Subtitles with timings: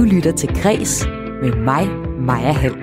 [0.00, 1.06] Du lytter til Græs
[1.42, 1.88] med mig,
[2.20, 2.74] Maja Hall.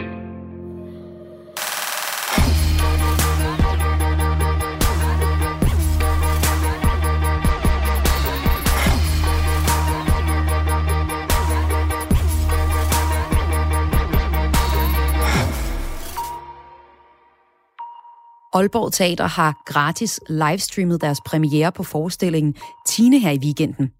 [18.53, 22.55] Aalborg Teater har gratis livestreamet deres premiere på forestillingen
[22.87, 23.91] Tine her i weekenden.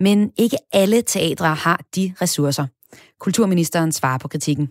[0.00, 2.66] Men ikke alle teatre har de ressourcer.
[3.20, 4.68] Kulturministeren svarer på kritikken.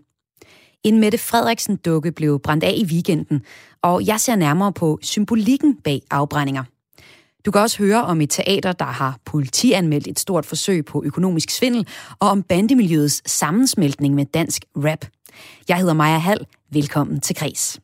[0.84, 3.42] En Mette Frederiksen-dukke blev brændt af i weekenden,
[3.82, 6.64] og jeg ser nærmere på symbolikken bag afbrændinger.
[7.46, 11.50] Du kan også høre om et teater, der har politianmeldt et stort forsøg på økonomisk
[11.50, 11.88] svindel,
[12.20, 15.06] og om bandemiljøets sammensmeltning med dansk rap.
[15.70, 16.46] Jeg hedder Maja Hall.
[16.72, 17.80] Velkommen til Kres.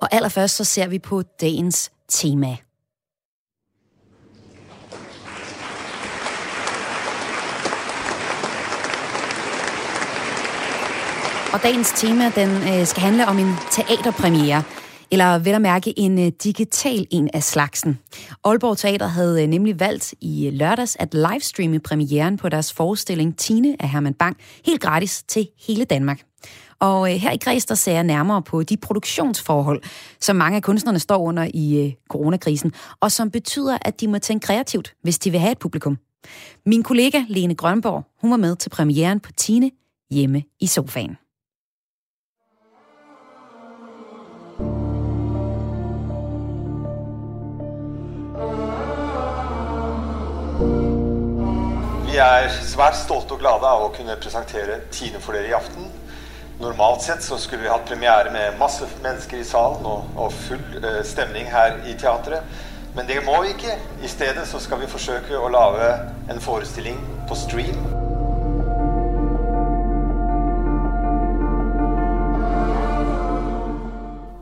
[0.00, 2.56] Og allerførst så ser vi på dagens tema.
[11.52, 14.62] Og dagens tema, den øh, skal handle om en teaterpremiere,
[15.10, 17.98] eller vel at mærke en øh, digital en af slagsen.
[18.44, 23.76] Aalborg Teater havde øh, nemlig valgt i lørdags at livestreame premieren på deres forestilling Tine
[23.80, 26.20] af Herman Bang helt gratis til hele Danmark.
[26.80, 29.82] Og øh, her i Græs, der ser jeg nærmere på de produktionsforhold,
[30.20, 34.18] som mange af kunstnerne står under i øh, coronakrisen, og som betyder, at de må
[34.18, 35.98] tænke kreativt, hvis de vil have et publikum.
[36.66, 39.70] Min kollega Lene Grønborg, hun var med til premieren på Tine
[40.10, 41.16] hjemme i sofaen.
[52.06, 55.97] Vi er svært stolte og glade av å kunne presentere Tine for dere i aften.
[56.60, 60.64] Normalt sett så skulle vi hatt premiere med masse mennesker i salen og, og full
[60.82, 62.42] uh, stemning her i teatret.
[62.96, 63.76] Men det må vi ikke.
[64.02, 65.92] I stedet så skal vi forsøke å lage
[66.32, 66.98] en forestilling
[67.28, 67.78] på stream.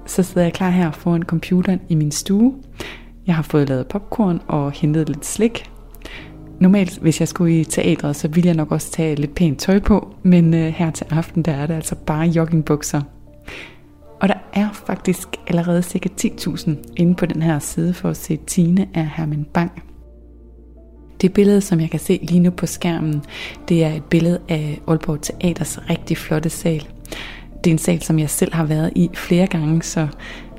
[0.07, 2.55] Så sidder jeg klar her foran computeren i min stue.
[3.27, 5.67] Jeg har fået lavet popcorn og hentet lidt slik,
[6.61, 9.79] Normalt, hvis jeg skulle i teatret, så ville jeg nok også tage lidt pænt tøj
[9.79, 13.03] på, men øh, her til aften, der er det altså bare joggingbukser.
[14.21, 16.09] Og der er faktisk allerede ca.
[16.21, 19.83] 10.000 inde på den her side for at se Tine af Herman Bang.
[21.21, 23.23] Det billede, som jeg kan se lige nu på skærmen,
[23.69, 26.89] det er et billede af Aalborg Teaters rigtig flotte sal.
[27.65, 30.09] Det er en sal, som jeg selv har været i flere gange, så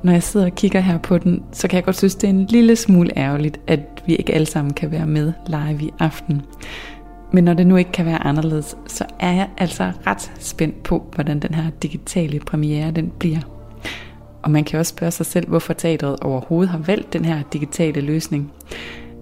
[0.04, 2.34] når jeg sidder og kigger her på den, så kan jeg godt synes, det er
[2.34, 6.42] en lille smule ærgerligt, at vi ikke alle sammen kan være med live i aften.
[7.32, 11.06] Men når det nu ikke kan være anderledes, så er jeg altså ret spændt på,
[11.16, 13.40] hvordan den her digitale premiere den bliver.
[14.42, 18.02] Og man kan også spørge sig selv, hvorfor teatret overhovedet har valgt den her digitale
[18.02, 18.52] løsning.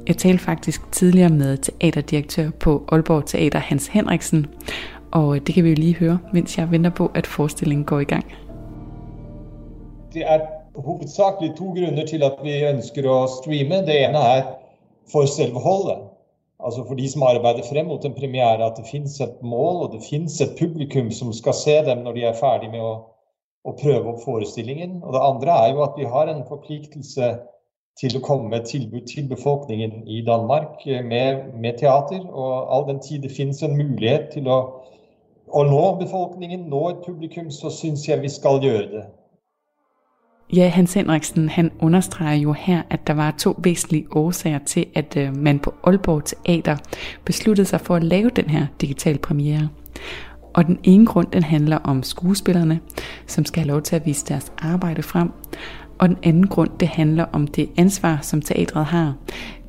[0.08, 4.46] Jeg talte faktisk tidligere med teaterdirektør på Aalborg Teater Hans Henriksen,
[5.12, 8.04] og det kan vi jo lige høre, mens jeg venter på, at forestillingen går i
[8.04, 8.26] gang.
[10.14, 10.40] Det er
[10.84, 13.82] hovedsakelig to grunner til at vi ønsker å streame.
[13.88, 14.44] Det ene er
[15.12, 16.04] for selve holdet.
[16.66, 19.92] Altså for de som arbeider frem mot en premiere, at det finnes et mål og
[19.94, 22.94] det finnes et publikum som skal se dem når de er ferdig med å,
[23.68, 25.02] å prøve opp forestillingen.
[25.04, 27.34] Og det andre er jo at vi har en forpliktelse
[28.00, 32.24] til å komme med et tilbud til befolkningen i Danmark eh, med, med teater.
[32.32, 34.60] Og all den tid det finnes en mulighet til å,
[35.52, 39.06] å nå befolkningen, nå et publikum, så syns jeg vi skal gjøre det.
[40.56, 45.18] Ja, Hans Henriksen han understreger jo her, at der var to væsentlige årsager til, at
[45.18, 46.78] øh, man på Aalborg Teater
[47.26, 49.70] besluttede sig for at lave den her digital premiere.
[50.54, 52.80] Og den ene grund, den handler om skuespillerne,
[53.28, 55.32] som skal have lov til at vise deres arbejde frem.
[56.00, 59.14] Og den anden grund, det handler om det ansvar, som teatret har.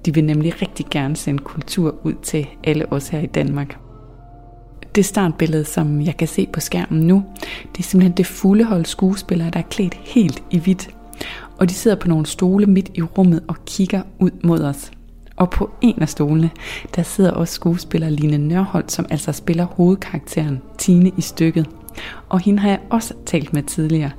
[0.06, 3.85] De vil nemlig rigtig gerne sende kultur ud til alle os her i Danmark
[4.96, 7.24] det startbillede, som jeg kan se på skærmen nu,
[7.72, 10.90] det er simpelthen det fulde hold skuespillere, der er klædt helt i hvidt.
[11.58, 14.90] Og de sidder på nogle stole midt i rummet og kigger ud mod os.
[15.36, 16.50] Og på en af stolene,
[16.96, 21.68] der sidder også skuespiller Line Nørholt, som altså spiller hovedkarakteren Tine i stykket.
[22.28, 24.10] Og hende har jeg også talt med tidligere,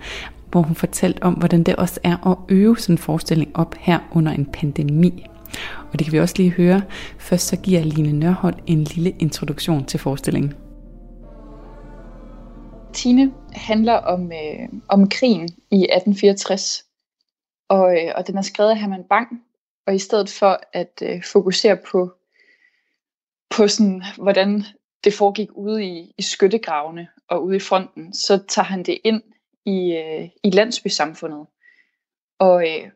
[0.52, 4.00] hvor hun fortalte om, hvordan det også er at øve sådan en forestilling op her
[4.12, 5.26] under en pandemi.
[5.92, 6.82] Og det kan vi også lige høre.
[7.18, 10.54] Først så giver Line Nørholt en lille introduktion til forestillingen.
[12.94, 16.86] Tine handler om, øh, om krigen i 1864,
[17.70, 19.44] og, øh, og den er skrevet af Herman Bang,
[19.88, 22.14] og i stedet for at øh, fokusere på
[23.50, 24.64] på sådan, hvordan
[25.04, 29.22] det foregik ude i, i skyttegravene og ude i fronten, så tager han det ind
[29.66, 31.48] i, øh, i landsbysamfundet
[32.40, 32.92] og øh,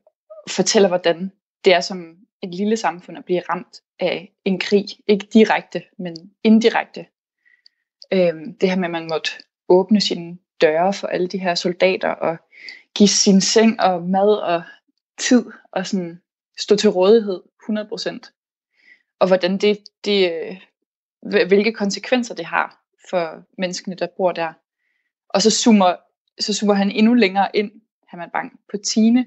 [0.50, 1.32] fortæller, hvordan
[1.66, 4.86] det er som et lille samfund at blive ramt af en krig.
[5.08, 7.06] Ikke direkte, men indirekte.
[8.14, 9.32] Øh, det her med, at man måtte
[9.72, 12.38] åbne sine døre for alle de her soldater og
[12.96, 14.64] give sin seng og mad og
[15.18, 16.22] tid og sådan
[16.60, 19.18] stå til rådighed 100%.
[19.20, 20.58] Og hvordan det, det, øh,
[21.48, 24.54] hvilke konsekvenser det har for menneskene, der bor der.
[25.30, 25.96] Og så zoomer,
[26.40, 27.72] så zoomer han endnu længere ind,
[28.14, 29.26] man Bang, på Tine,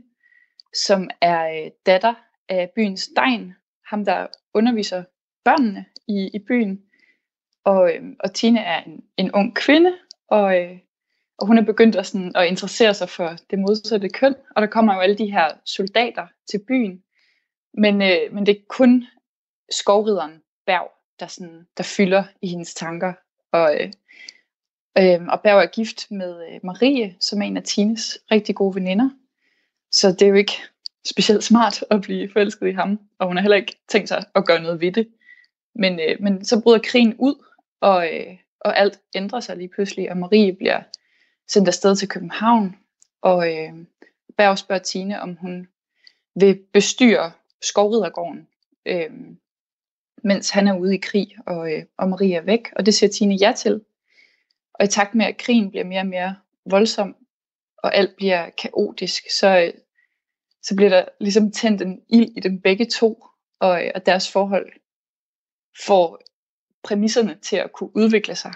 [0.74, 2.14] som er øh, datter
[2.48, 3.54] af byens Dein,
[3.86, 5.04] ham der underviser
[5.44, 6.82] børnene i, i byen.
[7.64, 9.92] Og, øh, og Tine er en, en ung kvinde,
[10.28, 10.78] og, øh,
[11.38, 14.34] og hun er begyndt at, sådan, at interessere sig for det modsatte køn.
[14.56, 17.02] Og der kommer jo alle de her soldater til byen.
[17.74, 19.04] Men, øh, men det er kun
[19.70, 20.90] skovrideren Berg,
[21.20, 23.12] der, sådan, der fylder i hendes tanker.
[23.52, 23.92] Og, øh,
[24.98, 28.74] øh, og Berg er gift med øh, Marie, som er en af Tines rigtig gode
[28.74, 29.10] veninder.
[29.90, 30.62] Så det er jo ikke
[31.06, 34.46] specielt smart at blive forelsket i ham, og hun har heller ikke tænkt sig at
[34.46, 35.08] gøre noget ved det.
[35.74, 37.44] Men, øh, men så bryder krigen ud,
[37.80, 40.82] og, øh, og alt ændrer sig lige pludselig, og Marie bliver
[41.48, 42.76] sendt afsted til København,
[43.22, 43.72] og øh,
[44.36, 45.68] Berg spørger Tine, om hun
[46.34, 47.32] vil bestyre
[47.62, 48.48] skovridergården,
[48.86, 49.10] øh,
[50.24, 53.10] mens han er ude i krig, og, øh, og Marie er væk, og det siger
[53.10, 53.84] Tine ja til.
[54.74, 56.36] Og i takt med, at krigen bliver mere og mere
[56.70, 57.16] voldsom,
[57.78, 59.72] og alt bliver kaotisk, så, øh,
[60.62, 63.24] så bliver der ligesom tændt en ild i dem begge to,
[63.60, 64.72] og, øh, og deres forhold
[65.86, 66.20] får
[66.84, 68.52] præmisserne til at kunne udvikle sig.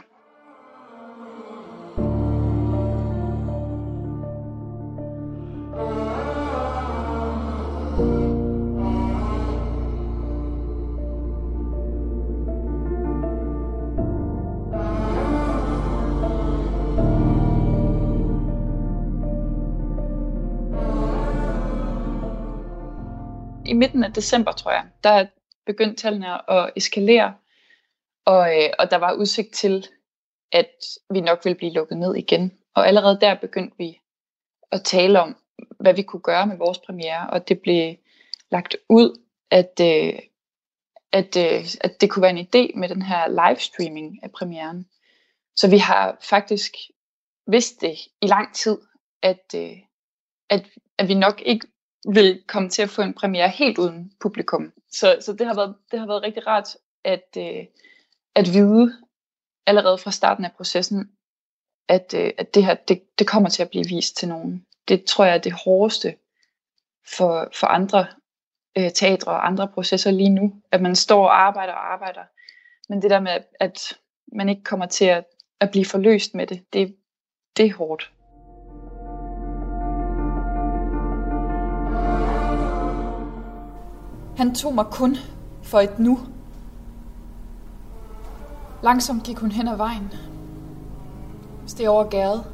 [23.68, 25.26] i midten af december, tror jeg, der
[25.66, 27.34] begyndte tallene at eskalere,
[28.32, 29.86] og, øh, og der var udsigt til,
[30.52, 30.72] at
[31.10, 32.58] vi nok ville blive lukket ned igen.
[32.74, 34.00] Og allerede der begyndte vi
[34.72, 35.36] at tale om,
[35.80, 37.94] hvad vi kunne gøre med vores premiere, og det blev
[38.50, 39.20] lagt ud,
[39.50, 40.18] at, øh,
[41.12, 44.86] at, øh, at det kunne være en idé med den her livestreaming af premieren.
[45.56, 46.76] Så vi har faktisk
[47.46, 48.78] vidst det i lang tid,
[49.22, 49.76] at, øh,
[50.50, 50.66] at,
[50.98, 51.66] at vi nok ikke
[52.12, 54.72] vil komme til at få en premiere helt uden publikum.
[54.90, 57.64] Så, så det, har været, det har været rigtig rart at, øh,
[58.38, 58.92] at vide
[59.66, 61.10] allerede fra starten af processen,
[61.88, 64.66] at, øh, at det her det, det kommer til at blive vist til nogen.
[64.88, 66.14] Det tror jeg er det hårdeste
[67.16, 68.06] for, for andre
[68.78, 72.22] øh, teatre og andre processer lige nu, at man står og arbejder og arbejder.
[72.88, 73.98] Men det der med, at
[74.32, 75.24] man ikke kommer til at,
[75.60, 76.96] at blive forløst med det, det,
[77.56, 78.12] det er hårdt.
[84.36, 85.16] Han tog mig kun
[85.62, 86.18] for et nu.
[88.82, 90.12] Langsomt gik hun hen ad vejen.
[91.66, 92.44] Steg over gade.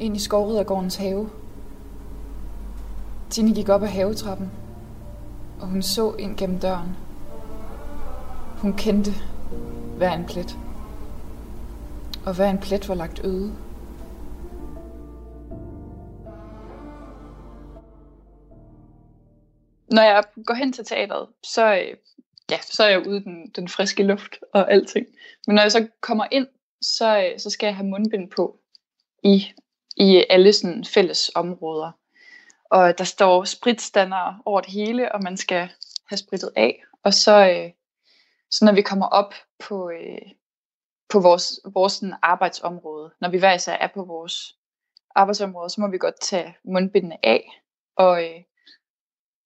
[0.00, 1.30] Ind i skovridergårdens have.
[3.30, 4.50] Tine gik op ad havetrappen,
[5.60, 6.96] og hun så ind gennem døren.
[8.62, 9.10] Hun kendte
[9.96, 10.58] hver en plet.
[12.26, 13.52] Og hver en plet var lagt øde.
[19.90, 21.96] når jeg går hen til teateret, så, øh,
[22.50, 25.06] ja, så er jeg ude i den, den friske luft og alting.
[25.46, 26.46] Men når jeg så kommer ind,
[26.82, 28.60] så, øh, så skal jeg have mundbind på
[29.24, 29.52] i,
[29.96, 31.92] i alle sådan fælles områder.
[32.70, 35.68] Og der står spritstander over det hele, og man skal
[36.06, 36.82] have spritet af.
[37.04, 37.70] Og så, øh,
[38.50, 40.32] så når vi kommer op på, øh,
[41.08, 44.56] på vores, vores sådan arbejdsområde, når vi hver især er på vores
[45.14, 47.62] arbejdsområde, så må vi godt tage mundbindene af.
[47.96, 48.40] Og, øh,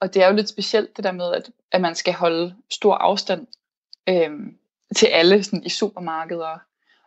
[0.03, 2.95] og det er jo lidt specielt det der med, at, at man skal holde stor
[2.95, 3.47] afstand
[4.09, 4.59] øhm,
[4.97, 6.59] til alle sådan i supermarkeder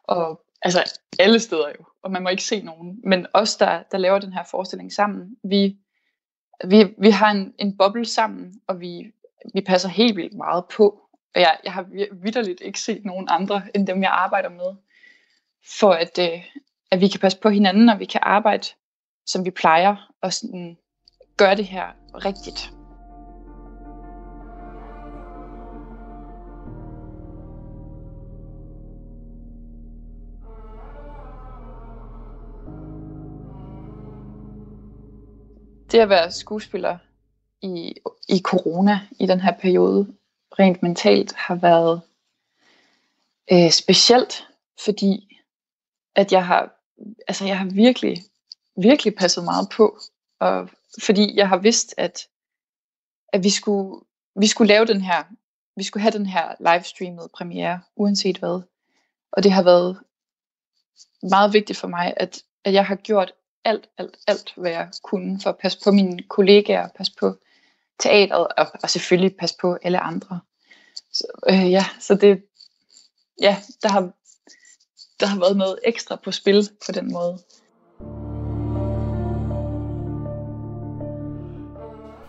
[0.04, 3.00] og altså alle steder jo, og man må ikke se nogen.
[3.04, 5.78] Men os, der, der laver den her forestilling sammen, vi,
[6.66, 9.12] vi, vi har en, en boble sammen, og vi,
[9.54, 11.02] vi passer helt vildt meget på.
[11.36, 11.86] Og jeg, jeg har
[12.24, 14.76] vidderligt ikke set nogen andre, end dem jeg arbejder med,
[15.80, 16.44] for at, øh,
[16.92, 18.68] at vi kan passe på hinanden, og vi kan arbejde,
[19.26, 20.78] som vi plejer, og sådan,
[21.38, 21.86] gøre det her
[22.26, 22.75] rigtigt.
[35.96, 36.98] Det at være skuespiller
[37.62, 37.96] i,
[38.30, 40.16] i corona i den her periode,
[40.60, 42.02] rent mentalt, har været
[43.52, 44.48] Øh, specielt
[44.86, 45.38] fordi,
[46.16, 46.76] at jeg har,
[47.28, 48.24] altså jeg har virkelig,
[48.78, 50.00] virkelig passet meget på.
[50.40, 50.70] Og
[51.04, 52.28] fordi jeg har vidst, at,
[53.34, 55.24] at vi, skulle, vi skulle lave den her,
[55.78, 58.62] vi skulle have den her livestreamet premiere, uanset hvad.
[59.32, 60.00] Og det har været
[61.22, 63.34] meget vigtigt for mig, at, at jeg har gjort
[63.66, 67.36] alt, alt, alt, hvad jeg kunne for at passe på mine kollegaer, passe på
[68.00, 70.40] teateret og, og selvfølgelig passe på alle andre.
[71.14, 72.44] Så, øh, ja, så det,
[73.42, 74.10] ja, der har,
[75.20, 77.38] der har været noget ekstra på spil på den måde.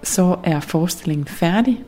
[0.02, 1.84] Så er forestillingen færdig,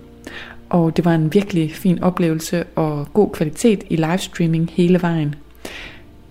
[0.70, 5.34] og det var en virkelig fin oplevelse og god kvalitet i livestreaming hele vejen.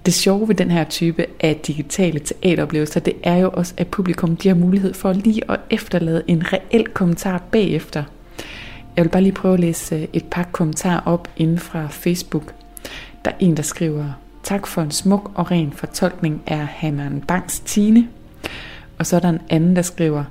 [0.08, 4.36] Det sjove ved den her type af digitale teateroplevelser, det er jo også, at publikum
[4.36, 8.04] de har mulighed for lige at efterlade en reel kommentar bagefter.
[8.96, 12.54] Jeg vil bare lige prøve at læse øh, et par kommentarer op inden fra Facebook.
[13.26, 14.06] Der er en, der skriver,
[14.44, 18.08] tak for en smuk og ren fortolkning af Hannan Bangs Tine.
[18.98, 20.24] Og så er der en anden, der skriver,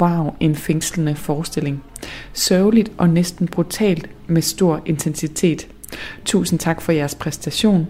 [0.00, 1.82] wow, en fængslende forestilling.
[2.32, 5.68] Sørgeligt og næsten brutalt med stor intensitet.
[6.24, 7.86] Tusind tak for jeres præstation.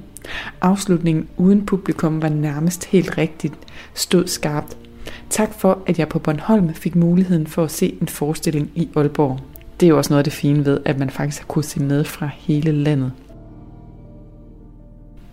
[0.61, 3.55] Afslutningen uden publikum var nærmest helt rigtigt,
[3.95, 4.77] stod skarpt.
[5.31, 9.41] Tak for, at jeg på Bornholm fik muligheden for at se en forestilling i Aalborg.
[9.81, 11.81] Det er jo også noget af det fine ved, at man faktisk har kunnet se
[11.81, 13.13] med fra hele landet.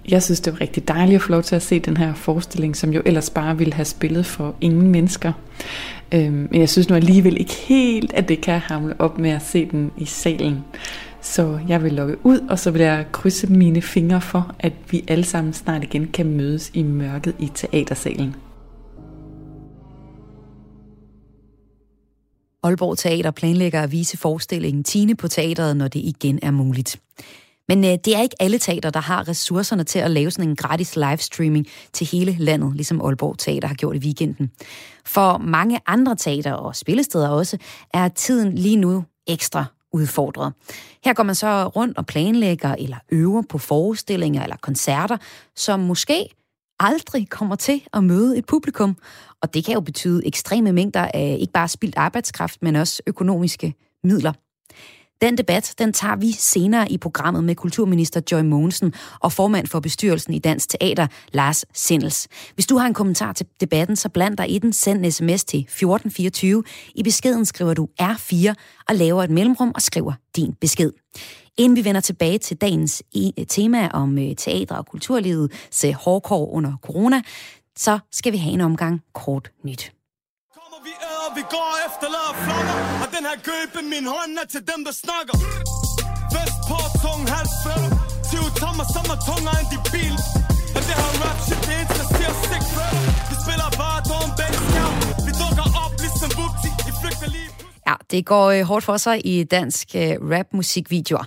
[0.10, 2.76] Jeg synes, det var rigtig dejligt at få lov til at se den her forestilling,
[2.76, 5.34] som jo ellers bare ville have spillet for ingen mennesker.
[6.12, 9.42] Øhm, men jeg synes nu alligevel ikke helt, at det kan hamle op med at
[9.42, 10.64] se den i salen.
[11.22, 15.04] Så jeg vil logge ud, og så vil jeg krydse mine fingre for, at vi
[15.08, 18.36] alle sammen snart igen kan mødes i mørket i teatersalen.
[22.64, 27.00] Aalborg Teater planlægger at vise forestillingen Tine på teateret, når det igen er muligt.
[27.68, 30.56] Men øh, det er ikke alle teater, der har ressourcerne til at lave sådan en
[30.56, 34.52] gratis livestreaming til hele landet, ligesom Aalborg Teater har gjort i weekenden.
[35.06, 37.58] For mange andre teater og spillesteder også,
[37.94, 40.54] er tiden lige nu ekstra udfordret.
[41.04, 45.18] Her går man så rundt og planlægger eller øver på forestillinger eller koncerter,
[45.56, 46.30] som måske
[46.80, 48.98] aldrig kommer til at møde et publikum.
[49.42, 53.74] Og det kan jo betyde ekstreme mængder af ikke bare spildt arbejdskraft, men også økonomiske
[54.04, 54.34] midler.
[55.22, 59.80] Den debat, den tager vi senere i programmet med kulturminister Joy Mogensen og formand for
[59.80, 62.28] bestyrelsen i Dansk Teater, Lars Sindels.
[62.54, 64.74] Hvis du har en kommentar til debatten, så bland dig i den.
[64.74, 66.64] Send en sms til 1424.
[66.96, 68.54] I beskeden skriver du R4
[68.88, 70.92] og laver et mellemrum og skriver din besked.
[71.58, 73.04] Inden vi vender tilbage til dagens
[73.48, 77.22] tema om øh, teater og kulturlivet, se hårdkår under corona,
[77.78, 79.94] så skal vi have en omgang kort nyt
[80.88, 84.64] vi æder, vi går efter lader flammer Og den her købe, min hånd er til
[84.72, 85.36] dem, der snakker.
[86.36, 87.92] Vest på tung, halsfælder
[88.32, 90.16] 20 tommer, som er tungere end de bil.
[90.76, 94.54] Og det her rap shit, det interesserer stik fælder Vi spiller bare dom bag
[95.28, 97.50] Vi dukker op ligesom Wupti, i flygterliv
[97.88, 101.26] Ja, det går øh, hårdt for sig i dansk øh, rap-musikvideoer.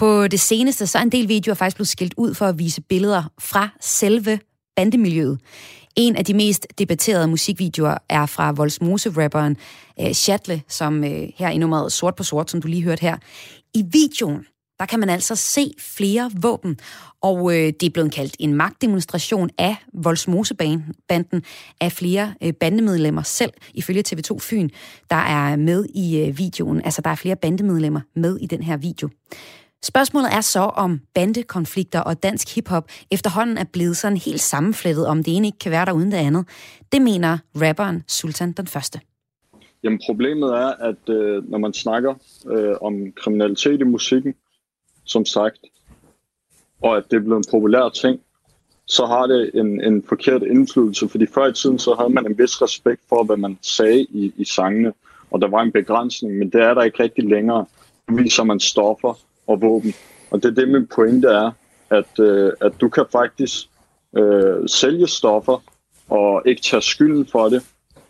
[0.00, 2.80] På det seneste så er en del videoer faktisk blevet skilt ud for at vise
[2.92, 4.32] billeder fra selve
[4.76, 5.38] bandemiljøet.
[5.96, 9.56] En af de mest debatterede musikvideoer er fra Volsmose-rapperen
[10.00, 13.16] øh, Shatle, som øh, her i nummeret Sort på Sort, som du lige hørte her.
[13.74, 14.46] I videoen,
[14.78, 16.78] der kan man altså se flere våben,
[17.22, 21.42] og øh, det er blevet kaldt en magtdemonstration af Volsmose-banden
[21.80, 24.68] af flere øh, bandemedlemmer selv, ifølge TV2 Fyn,
[25.10, 26.82] der er med i øh, videoen.
[26.84, 29.08] Altså, der er flere bandemedlemmer med i den her video.
[29.92, 35.22] Spørgsmålet er så, om bandekonflikter og dansk hiphop efterhånden er blevet sådan helt sammenflettet, om
[35.24, 36.44] det ene ikke kan være der uden det andet.
[36.92, 39.00] Det mener rapperen Sultan den Første.
[39.82, 42.14] Jamen problemet er, at øh, når man snakker
[42.50, 44.34] øh, om kriminalitet i musikken,
[45.04, 45.58] som sagt,
[46.82, 48.20] og at det er blevet en populær ting,
[48.86, 52.38] så har det en, en forkert indflydelse, fordi før i tiden så havde man en
[52.38, 54.92] vis respekt for, hvad man sagde i, i sangene,
[55.30, 57.66] og der var en begrænsning, men det er der ikke rigtig længere.
[58.08, 59.14] Viser man stoffer,
[59.46, 59.94] og våben.
[60.30, 61.50] Og det er det, min pointe er,
[61.90, 63.68] at, øh, at du kan faktisk
[64.16, 65.62] øh, sælge stoffer
[66.08, 67.62] og ikke tage skylden for det,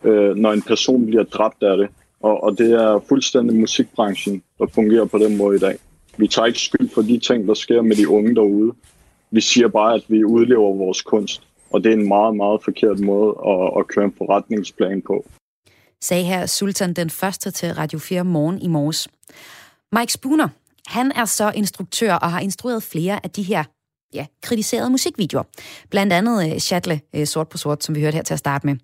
[0.04, 1.88] øh, når en person bliver dræbt af det.
[2.20, 5.78] Og, og det er fuldstændig musikbranchen, der fungerer på den måde i dag.
[6.16, 8.72] Vi tager ikke skyld for de ting, der sker med de unge derude.
[9.30, 11.42] Vi siger bare, at vi udlever vores kunst.
[11.70, 15.24] Og det er en meget, meget forkert måde at, at køre en forretningsplan på.
[16.00, 19.08] Sagde her Sultan den første til Radio 4 morgen i morges.
[19.92, 20.48] Mike Spooner,
[20.86, 23.64] han er så instruktør og har instrueret flere af de her
[24.14, 25.44] ja, kritiserede musikvideoer.
[25.90, 28.34] Blandt andet øh, uh, Shatle, uh, øh, Sort på Sort, som vi hørte her til
[28.34, 28.76] at starte med.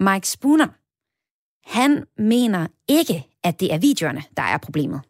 [0.00, 0.66] Mike Spooner,
[1.74, 5.00] han mener ikke, at det er videoerne, der er problemet.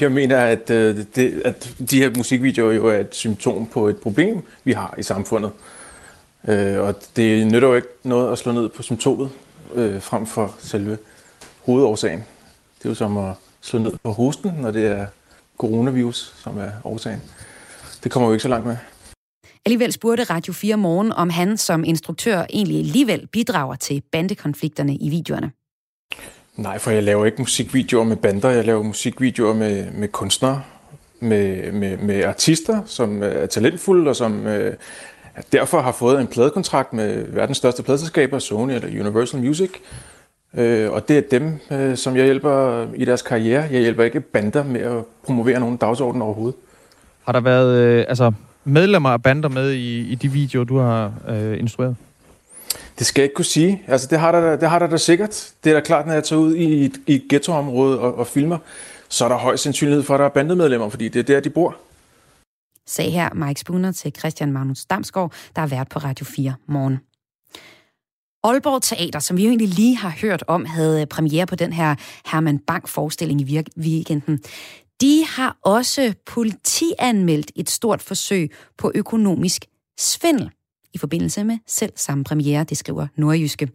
[0.00, 3.96] Jeg mener, at, øh, det, at de her musikvideoer jo er et symptom på et
[3.96, 5.52] problem, vi har i samfundet.
[6.48, 9.30] Øh, og det nytter jo ikke noget at slå ned på symptomet
[9.74, 10.98] øh, frem for selve
[11.64, 12.24] hovedårsagen.
[12.78, 15.06] Det er jo som at slå ned på hosten, når det er
[15.58, 17.22] coronavirus, som er årsagen.
[18.04, 18.76] Det kommer jo ikke så langt med.
[19.66, 25.08] Alligevel spurgte Radio 4 Morgen, om han som instruktør egentlig alligevel bidrager til bandekonflikterne i
[25.08, 25.50] videoerne.
[26.56, 30.62] Nej, for jeg laver ikke musikvideoer med bander, jeg laver musikvideoer med, med kunstnere,
[31.20, 34.74] med, med, med artister, som er talentfulde og som øh,
[35.52, 39.70] derfor har fået en pladekontrakt med verdens største pladeselskaber, Sony eller Universal Music.
[40.56, 43.62] Øh, og det er dem, øh, som jeg hjælper i deres karriere.
[43.62, 46.56] Jeg hjælper ikke bander med at promovere nogen dagsorden overhovedet.
[47.24, 48.32] Har der været øh, altså
[48.64, 51.96] medlemmer af bander med i, i de videoer, du har øh, instrueret?
[52.98, 53.82] Det skal jeg ikke kunne sige.
[53.86, 55.52] Altså, det har der, det har der da sikkert.
[55.64, 58.26] Det er da klart, når jeg tager ud i et, i et ghettoområde og, og
[58.26, 58.58] filmer,
[59.08, 61.50] så er der høj sandsynlighed for, at der er bandemedlemmer, fordi det er der, de
[61.50, 61.76] bor.
[62.86, 67.00] Sag her Mike Spooner til Christian Magnus Damsgaard, der er vært på Radio 4 morgen.
[68.46, 71.72] Aalborg Teater, som vi jo egentlig lige har hørt om, havde øh, premiere på den
[71.72, 71.94] her
[72.26, 74.40] Herman Bang-forestilling i weekenden.
[75.00, 79.64] De har også politianmeldt et stort forsøg på økonomisk
[79.98, 80.50] svindel
[80.94, 83.68] i forbindelse med selv samme premiere, det skriver Nordjyske.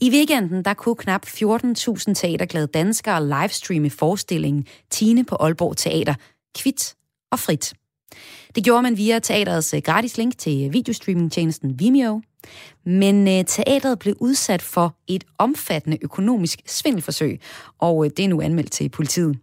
[0.00, 6.14] I weekenden der kunne knap 14.000 teaterglade danskere livestreame forestillingen Tine på Aalborg Teater,
[6.58, 6.94] kvit
[7.32, 7.74] og frit.
[8.54, 12.20] Det gjorde man via teaterets øh, gratis link til videostreamingtjenesten Vimeo.
[12.86, 17.40] Men øh, teateret blev udsat for et omfattende økonomisk svindelforsøg,
[17.78, 19.38] og øh, det er nu anmeldt til politiet.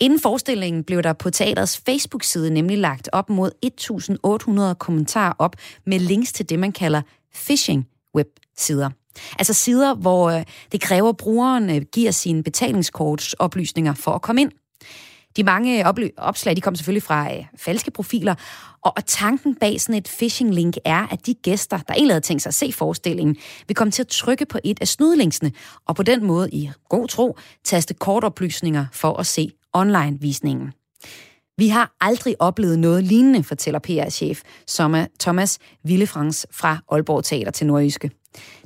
[0.00, 3.50] Inden forestillingen blev der på teaterets Facebook-side nemlig lagt op mod
[4.70, 7.02] 1.800 kommentarer op med links til det, man kalder
[7.34, 8.90] phishing websider.
[9.38, 14.40] Altså sider, hvor øh, det kræver, at brugeren øh, giver sine betalingskortsoplysninger for at komme
[14.40, 14.52] ind.
[15.36, 18.34] De mange opslag de kom selvfølgelig fra øh, falske profiler,
[18.82, 22.42] og, og tanken bag sådan et phishing-link er, at de gæster, der egentlig havde tænkt
[22.42, 23.36] sig at se forestillingen,
[23.68, 25.52] vil komme til at trykke på et af snudlinksene,
[25.86, 30.72] og på den måde i god tro taste kortoplysninger for at se online-visningen.
[31.56, 34.40] Vi har aldrig oplevet noget lignende, fortæller PR-chef
[35.20, 38.10] Thomas Villefrans fra Aalborg Teater til Nordjyske.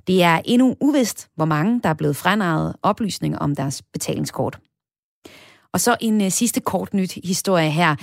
[0.07, 4.59] Det er endnu uvist, hvor mange, der er blevet frenaret oplysninger om deres betalingskort.
[5.75, 7.97] Og så en øh, sidste kort nyt historie her.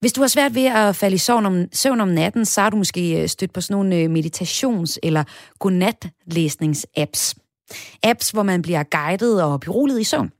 [0.00, 2.70] Hvis du har svært ved at falde i søvn om, søvn om natten, så har
[2.70, 5.24] du måske øh, stødt på sådan nogle øh, meditations- eller
[5.58, 7.34] godnatlæsnings-apps.
[8.02, 10.32] Apps, hvor man bliver guidet og beroliget i søvn.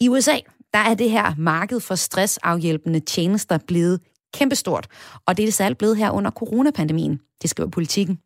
[0.00, 0.36] I USA,
[0.74, 4.00] der er det her marked for stressafhjælpende tjenester blevet
[4.34, 4.86] kæmpestort,
[5.26, 8.18] og det er det særligt blevet her under coronapandemien, det skriver politikken.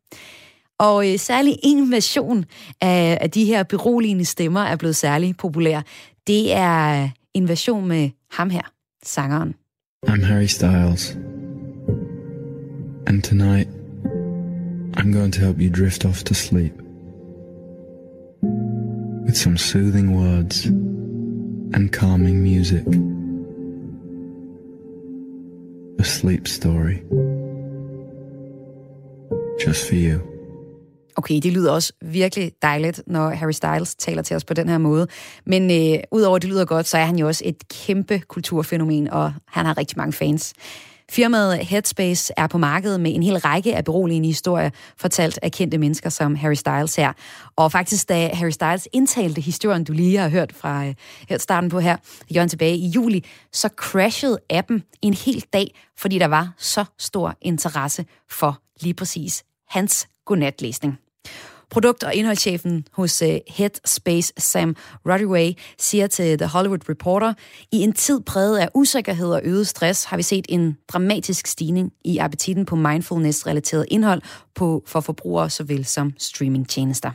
[0.79, 2.45] Og øh, særlig en version
[2.81, 5.83] af, af de her beroligende stemmer er blevet særlig populær.
[6.27, 8.73] Det er en version med ham her,
[9.05, 9.55] sangeren.
[10.07, 11.17] I'm Harry Styles.
[13.07, 13.69] And tonight,
[14.97, 16.73] I'm going to help you drift off to sleep.
[19.27, 20.67] With some soothing words
[21.75, 22.87] and calming music.
[25.99, 27.03] A sleep story.
[29.59, 30.34] Just for you.
[31.17, 34.79] Okay, det lyder også virkelig dejligt, når Harry Styles taler til os på den her
[34.79, 35.07] måde.
[35.47, 39.11] Men øh, udover at det lyder godt, så er han jo også et kæmpe kulturfænomen,
[39.11, 40.55] og han har rigtig mange fans.
[41.11, 45.79] Firmaet Headspace er på markedet med en hel række af beroligende historier, fortalt af kendte
[45.79, 47.13] mennesker som Harry Styles her.
[47.57, 50.95] Og faktisk, da Harry Styles indtalte historien, du lige har hørt fra øh,
[51.29, 51.97] her starten på her,
[52.35, 57.37] Jørgen tilbage i juli, så crashede appen en hel dag, fordi der var så stor
[57.43, 61.04] interesse for lige præcis hans godnatlæsning.
[61.75, 67.35] Produkt- og indholdschefen hos øh, Headspace, Sam Rodway, siger til The Hollywood Reporter,
[67.73, 71.93] i en tid præget af usikkerhed og øget stress, har vi set en dramatisk stigning
[72.05, 74.23] i appetitten på mindfulness-relateret indhold
[74.55, 77.11] på, for forbrugere såvel som streamingtjenester.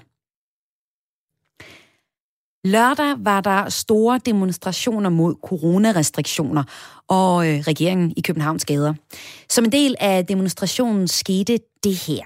[2.67, 6.63] Lørdag var der store demonstrationer mod coronarestriktioner
[7.07, 8.93] og øh, regeringen i Københavns gader.
[9.49, 12.23] Som en del af demonstrationen skete det her.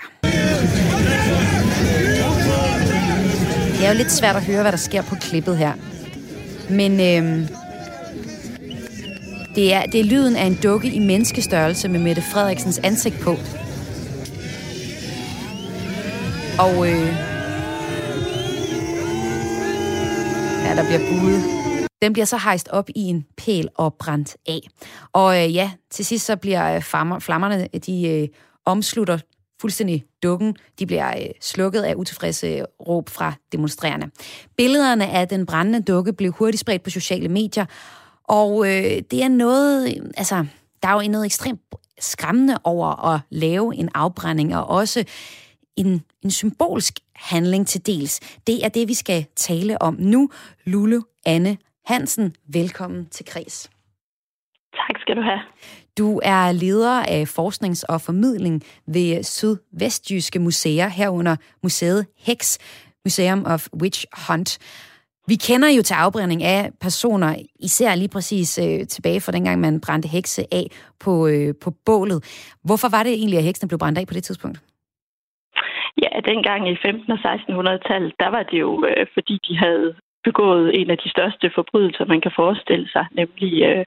[3.73, 5.73] Det er jo lidt svært at høre, hvad der sker på klippet her.
[6.69, 7.49] Men øh,
[9.55, 13.31] det, er, det er lyden af en dukke i menneskestørrelse med Mette Frederiksens ansigt på.
[16.59, 17.07] Og øh,
[20.65, 21.43] ja, der bliver budet.
[22.01, 24.61] Den bliver så hejst op i en pæl og brændt af.
[25.13, 26.81] Og øh, ja, til sidst så bliver øh,
[27.21, 28.27] flammerne, de øh,
[28.65, 29.17] omslutter
[29.63, 30.55] fuldstændig dukken.
[30.79, 34.07] De bliver øh, slukket af utilfredse råb fra demonstrerende.
[34.57, 37.65] Billederne af den brændende dukke blev hurtigt spredt på sociale medier,
[38.23, 40.45] Og øh, det er noget, altså,
[40.81, 41.61] der er jo noget ekstremt
[41.99, 45.03] skræmmende over at lave en afbrænding, og også
[45.75, 48.19] en, en symbolsk handling til dels.
[48.47, 50.29] Det er det, vi skal tale om nu.
[50.65, 53.69] Lulu Anne Hansen, velkommen til Kres.
[54.75, 55.39] Tak skal du have.
[55.97, 62.57] Du er leder af forsknings- og formidling ved Sydvestjyske Museer, herunder museet Hex,
[63.05, 64.49] Museum of Witch Hunt.
[65.27, 69.81] Vi kender jo til afbrænding af personer, især lige præcis øh, tilbage fra dengang, man
[69.85, 70.65] brændte hekse af
[71.03, 72.19] på, øh, på bålet.
[72.67, 74.57] Hvorfor var det egentlig, at heksene blev brændt af på det tidspunkt?
[76.03, 80.81] Ja, dengang i 15- og 1600-tallet, der var det jo, øh, fordi de havde begået
[80.81, 83.85] en af de største forbrydelser, man kan forestille sig, nemlig øh,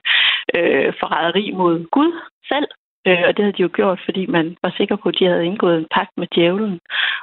[0.55, 2.11] øh, forræderi mod Gud
[2.51, 2.67] selv.
[3.07, 5.45] Øh, og det havde de jo gjort, fordi man var sikker på, at de havde
[5.45, 6.79] indgået en pagt med djævlen,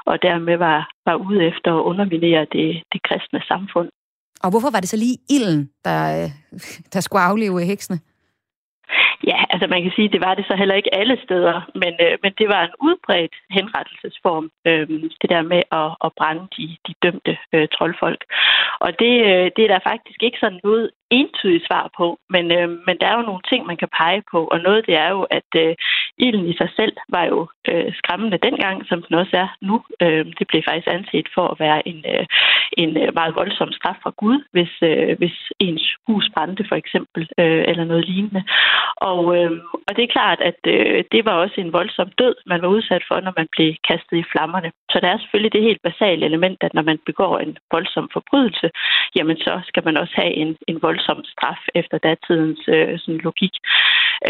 [0.07, 3.89] og dermed var, var ude efter at underminere det, det kristne samfund.
[4.45, 6.31] Og hvorfor var det så lige ilden, der, øh,
[6.93, 7.99] der skulle afleve heksene?
[9.31, 11.93] Ja, altså man kan sige, at det var det så heller ikke alle steder, men,
[12.05, 14.89] øh, men det var en udbredt henrettelsesform, øh,
[15.21, 18.23] det der med at, at brænde de, de dømte øh, troldfolk.
[18.85, 22.69] Og det, øh, det er der faktisk ikke sådan noget entydigt svar på, men, øh,
[22.87, 25.23] men der er jo nogle ting, man kan pege på, og noget det er jo,
[25.39, 25.75] at øh,
[26.19, 29.77] ilden i sig selv var jo øh, skræmmende dengang, som den også er nu.
[30.03, 32.27] Øh, det blev faktisk anset for at være en, øh,
[32.83, 37.23] en øh, meget voldsom straf fra Gud, hvis, øh, hvis ens hus brændte for eksempel,
[37.39, 38.43] øh, eller noget lignende.
[38.97, 39.53] Og, øh,
[39.87, 43.05] og det er klart, at øh, det var også en voldsom død, man var udsat
[43.09, 44.71] for, når man blev kastet i flammerne.
[44.93, 48.71] Så der er selvfølgelig det helt basale element, at når man begår en voldsom forbrydelse,
[49.17, 53.21] jamen så skal man også have en, en voldsom voldsom straf efter datidens øh, sådan
[53.25, 53.55] logik.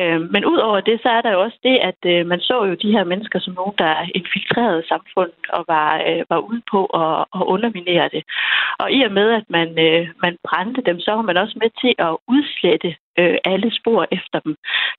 [0.01, 2.75] Øh, men udover det, så er der jo også det, at øh, man så jo
[2.75, 7.25] de her mennesker som nogen, der infiltrerede samfundet og var, øh, var ude på at,
[7.39, 8.23] at underminere det.
[8.83, 11.71] Og i og med, at man, øh, man brændte dem, så var man også med
[11.83, 14.55] til at udslette øh, alle spor efter dem.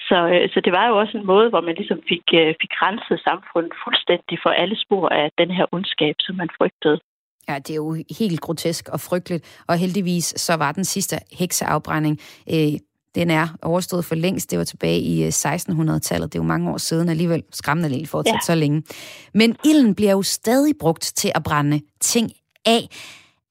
[0.10, 2.74] Så, øh, så det var jo også en måde, hvor man ligesom fik, øh, fik
[2.86, 7.00] renset samfundet fuldstændig for alle spor af den her ondskab, som man frygtede.
[7.50, 12.20] Ja, det er jo helt grotesk og frygteligt, og heldigvis så var den sidste hekseafbrænding
[12.50, 12.74] øh,
[13.16, 14.52] den er overstået for længst.
[14.52, 16.26] Det var tilbage i 1600-tallet.
[16.26, 17.44] Øh, det er jo mange år siden alligevel.
[17.54, 18.40] Skræmmende lige fortsat ja.
[18.46, 18.84] så længe.
[19.34, 22.32] Men ilden bliver jo stadig brugt til at brænde ting
[22.66, 22.88] af.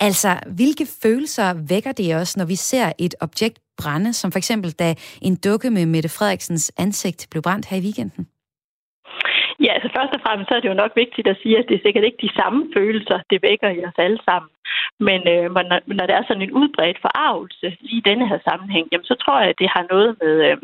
[0.01, 4.73] Altså, hvilke følelser vækker det os, når vi ser et objekt brænde, som for eksempel
[4.73, 8.27] da en dukke med Mette Frederiksens ansigt blev brændt her i weekenden?
[9.65, 11.75] Ja, altså først og fremmest så er det jo nok vigtigt at sige, at det
[11.77, 14.51] er sikkert ikke de samme følelser, det vækker i os alle sammen.
[15.09, 18.89] Men øh, når, når der er sådan en udbredt forarvelse lige i denne her sammenhæng,
[18.93, 20.57] jamen, så tror jeg, at det har noget med øh,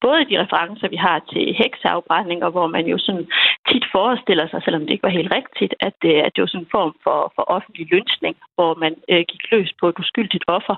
[0.00, 3.26] både de referencer, vi har til hekseafbrændinger, hvor man jo sådan
[3.68, 6.66] tit forestiller sig, selvom det ikke var helt rigtigt, at, øh, at det var sådan
[6.66, 10.76] en form for, for offentlig lønsning, hvor man øh, gik løs på et uskyldigt offer.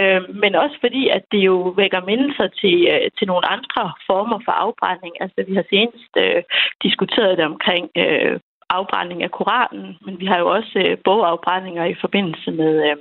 [0.00, 4.38] Øh, men også fordi, at det jo vækker mindelser til, øh, til nogle andre former
[4.44, 5.14] for afbrænding.
[5.20, 6.42] Altså vi har senest øh,
[6.82, 11.96] diskuteret det omkring øh, afbrænding af Koranen, men vi har jo også øh, bogafbrændinger i
[12.00, 12.96] forbindelse med, øh,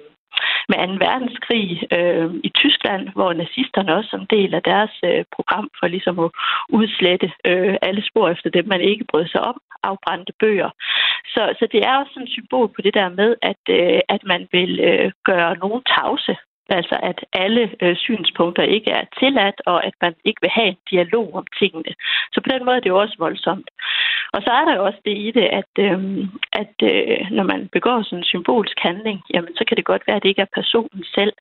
[0.69, 1.05] med 2.
[1.05, 6.19] verdenskrig øh, i Tyskland, hvor nazisterne også som del af deres øh, program for ligesom
[6.19, 6.31] at
[6.69, 10.69] udslette øh, alle spor efter dem, man ikke brød sig om, afbrændte bøger.
[11.33, 14.47] Så, så det er også et symbol på det der med, at, øh, at man
[14.51, 16.35] vil øh, gøre nogen tavse
[16.69, 20.77] Altså at alle øh, synspunkter ikke er tilladt, og at man ikke vil have en
[20.91, 21.93] dialog om tingene.
[22.33, 23.69] Så på den måde er det jo også voldsomt.
[24.33, 25.99] Og så er der jo også det i det, at, øh,
[26.61, 30.15] at øh, når man begår sådan en symbolsk handling, jamen så kan det godt være,
[30.15, 31.33] at det ikke er personen selv.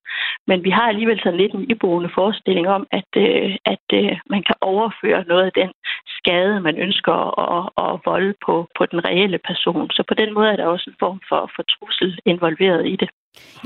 [0.46, 4.42] Men vi har alligevel sådan lidt en iboende forestilling om, at, øh, at øh, man
[4.42, 5.70] kan overføre noget af den
[6.18, 7.14] skade, man ønsker
[7.46, 9.90] at, at volde på, på den reelle person.
[9.90, 13.10] Så på den måde er der også en form for, for trussel involveret i det.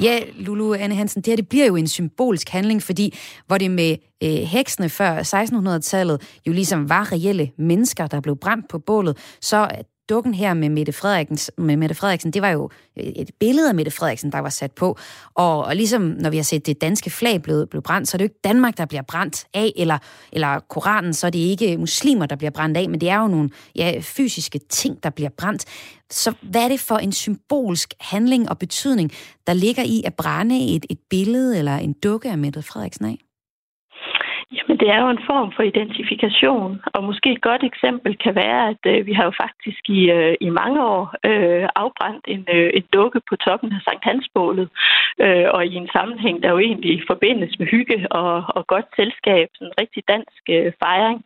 [0.03, 3.15] Ja, Lulu Anne Hansen, det her det bliver jo en symbolsk handling, fordi
[3.47, 8.69] hvor det med øh, heksene før 1600-tallet jo ligesom var reelle mennesker, der blev brændt
[8.69, 9.69] på bålet, så
[10.09, 13.75] dukken her med Mette, Frederiksen, med Mette Frederiksen, det var jo øh, et billede af
[13.75, 14.99] Mette Frederiksen, der var sat på.
[15.35, 18.19] Og, og ligesom når vi har set det danske flag blive, blive brændt, så er
[18.19, 19.99] det jo ikke Danmark, der bliver brændt af, eller,
[20.33, 23.29] eller Koranen, så er det ikke muslimer, der bliver brændt af, men det er jo
[23.29, 25.65] nogle ja, fysiske ting, der bliver brændt.
[26.11, 29.13] Så hvad er det for en symbolsk handling og betydning,
[29.47, 33.24] der ligger i at brænde et, et billede eller en dukke af Mette Frederiksen af?
[34.57, 38.69] Jamen, det er jo en form for identifikation, og måske et godt eksempel kan være,
[38.73, 42.71] at øh, vi har jo faktisk i, øh, i mange år øh, afbrændt en, øh,
[42.75, 44.69] en dukke på toppen af Sankt Hansbålet,
[45.25, 49.49] øh, og i en sammenhæng, der jo egentlig forbindes med hygge og, og godt selskab,
[49.55, 51.25] sådan en rigtig dansk øh, fejring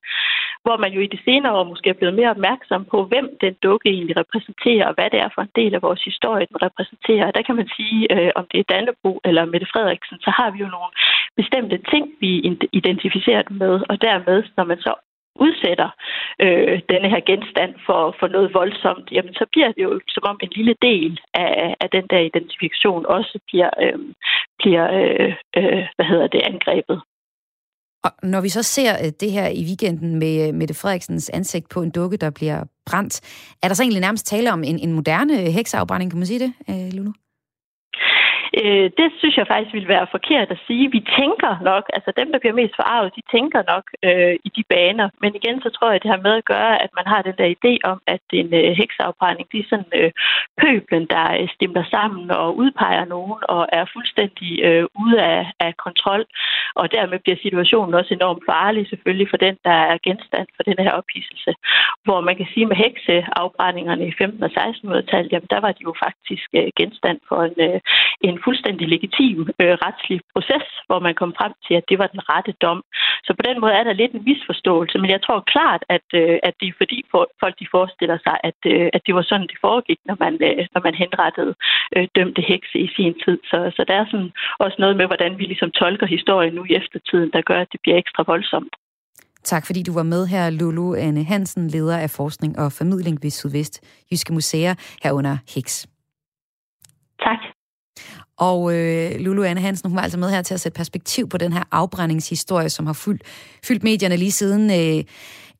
[0.68, 3.54] hvor man jo i de senere år måske er blevet mere opmærksom på, hvem den
[3.66, 7.26] dukke egentlig repræsenterer, og hvad det er for en del af vores historie, den repræsenterer.
[7.26, 10.48] Og der kan man sige, øh, om det er Dannebro eller Mette Frederiksen, så har
[10.50, 10.90] vi jo nogle
[11.40, 12.30] bestemte ting, vi
[12.80, 14.92] identificerer dem med, og dermed, når man så
[15.46, 15.88] udsætter
[16.44, 20.38] øh, denne her genstand for, for noget voldsomt, jamen så bliver det jo som om
[20.42, 23.98] en lille del af, af den der identifikation også bliver, øh,
[24.60, 26.98] bliver øh, øh, hvad hedder det, angrebet.
[28.04, 31.68] Og når vi så ser øh, det her i weekenden med øh, Mette Frederiksens ansigt
[31.68, 33.14] på en dukke, der bliver brændt,
[33.62, 36.44] er der så egentlig nærmest tale om en, en moderne øh, hekseafbrænding, kan man sige
[36.44, 37.12] det, øh, Lulu?
[38.62, 40.92] Øh, det synes jeg faktisk ville være forkert at sige.
[40.96, 44.64] Vi tænker nok, altså dem, der bliver mest forarvet, de tænker nok øh, i de
[44.74, 45.08] baner.
[45.22, 47.54] Men igen, så tror jeg, det har med at gøre, at man har den der
[47.58, 50.10] idé om, at en øh, heksafbrænding, det er sådan øh,
[50.60, 55.72] pøblen, der øh, stemmer sammen og udpeger nogen og er fuldstændig øh, ude af, af
[55.86, 56.24] kontrol.
[56.80, 60.78] Og dermed bliver situationen også enormt farlig selvfølgelig for den, der er genstand for den
[60.84, 61.52] her ophidselse.
[62.04, 65.94] Hvor man kan sige, med hekseafbrændingerne i 15- og 1600-tallet, jamen der var de jo
[66.04, 67.80] faktisk øh, genstand for en, øh,
[68.20, 72.22] en fuldstændig legitim øh, retslig proces, hvor man kom frem til, at det var den
[72.32, 72.80] rette dom.
[73.26, 76.36] Så på den måde er der lidt en misforståelse, men jeg tror klart, at, øh,
[76.48, 79.48] at det er fordi for, folk de forestiller sig, at, øh, at det var sådan,
[79.50, 81.52] det foregik, når man, øh, når man henrettede
[81.96, 83.38] øh, dømte hekse i sin tid.
[83.50, 84.32] Så, så der er sådan
[84.64, 87.80] også noget med, hvordan vi ligesom tolker historien nu i eftertiden, der gør, at det
[87.82, 88.74] bliver ekstra voldsomt.
[89.52, 93.30] Tak fordi du var med her, Lulu Anne Hansen, leder af forskning og formidling ved
[93.30, 93.74] Sydvest
[94.10, 95.74] Jyske Museer, herunder Heks.
[97.26, 97.57] Tak.
[98.38, 101.38] Og øh, Lulu Anne Hansen, hun var altså med her til at sætte perspektiv på
[101.38, 103.22] den her afbrændingshistorie, som har fyldt,
[103.64, 105.04] fyldt medierne lige siden øh,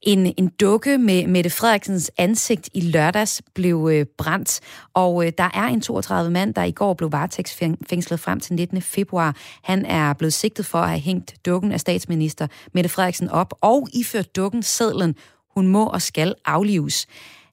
[0.03, 4.61] en, en dukke med Mette Frederiksens ansigt i lørdags blev øh, brændt.
[4.95, 8.83] Og øh, der er en 32 mand, der i går blev varetægtsfængslet frem til 19.
[8.83, 9.37] februar.
[9.63, 13.89] Han er blevet sigtet for at have hængt dukken af statsminister Mette Frederiksen op og
[13.95, 15.15] iført dukken sedlen,
[15.55, 17.07] hun må og skal aflives.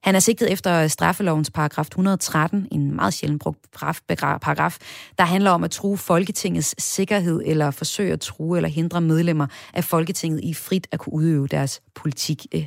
[0.06, 4.78] Han er sigtet efter straffelovens paragraf 113, en meget sjældent brugt paragraf,
[5.18, 9.84] der handler om at true Folketingets sikkerhed eller forsøge at true eller hindre medlemmer af
[9.84, 12.46] Folketinget i frit at kunne udøve deres politik.
[12.54, 12.66] Øh.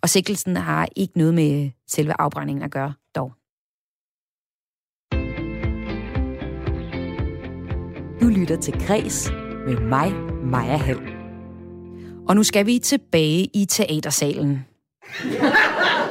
[0.00, 3.32] Og sigtelsen har ikke noget med selve afbrændingen at gøre, dog.
[8.20, 9.30] Du lytter til Græs
[9.66, 10.12] med mig,
[10.44, 11.02] Maja Hall.
[12.28, 14.64] Og nu skal vi tilbage i teatersalen.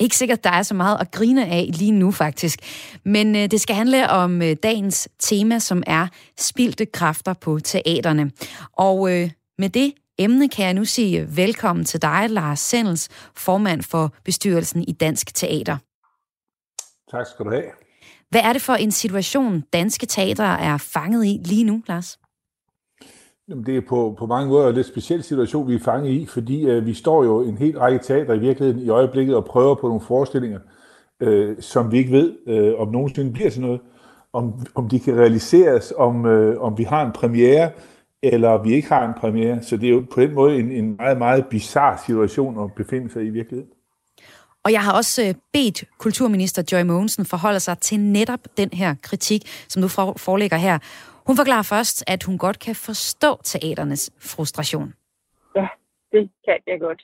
[0.00, 2.58] Ikke sikkert, der er så meget at grine af lige nu faktisk.
[3.04, 6.06] Men øh, det skal handle om øh, dagens tema, som er
[6.38, 8.30] spildte kræfter på teaterne.
[8.72, 13.82] Og øh, med det emne kan jeg nu sige velkommen til dig, Lars Sendels, formand
[13.82, 15.76] for bestyrelsen i Dansk Teater.
[17.10, 17.64] Tak skal du have.
[18.30, 22.18] Hvad er det for en situation, danske teater er fanget i lige nu, Lars?
[23.48, 26.26] Jamen, det er på, på mange måder en lidt speciel situation, vi er fanget i,
[26.26, 29.74] fordi øh, vi står jo en helt række teater i virkeligheden i øjeblikket og prøver
[29.74, 30.58] på nogle forestillinger,
[31.20, 33.80] øh, som vi ikke ved, øh, om nogensinde bliver til noget,
[34.32, 37.70] om, om de kan realiseres, om, øh, om vi har en premiere,
[38.22, 39.62] eller vi ikke har en premiere.
[39.62, 43.12] Så det er jo på den måde en, en meget, meget bizarre situation at befinde
[43.12, 43.70] sig i virkeligheden.
[44.64, 48.94] Og jeg har også øh, bedt kulturminister Joy Mogensen forholde sig til netop den her
[49.02, 50.78] kritik, som nu foreligger her.
[51.28, 54.88] Hun forklarer først, at hun godt kan forstå teaternes frustration.
[55.58, 55.68] Ja,
[56.12, 57.02] det kan jeg godt.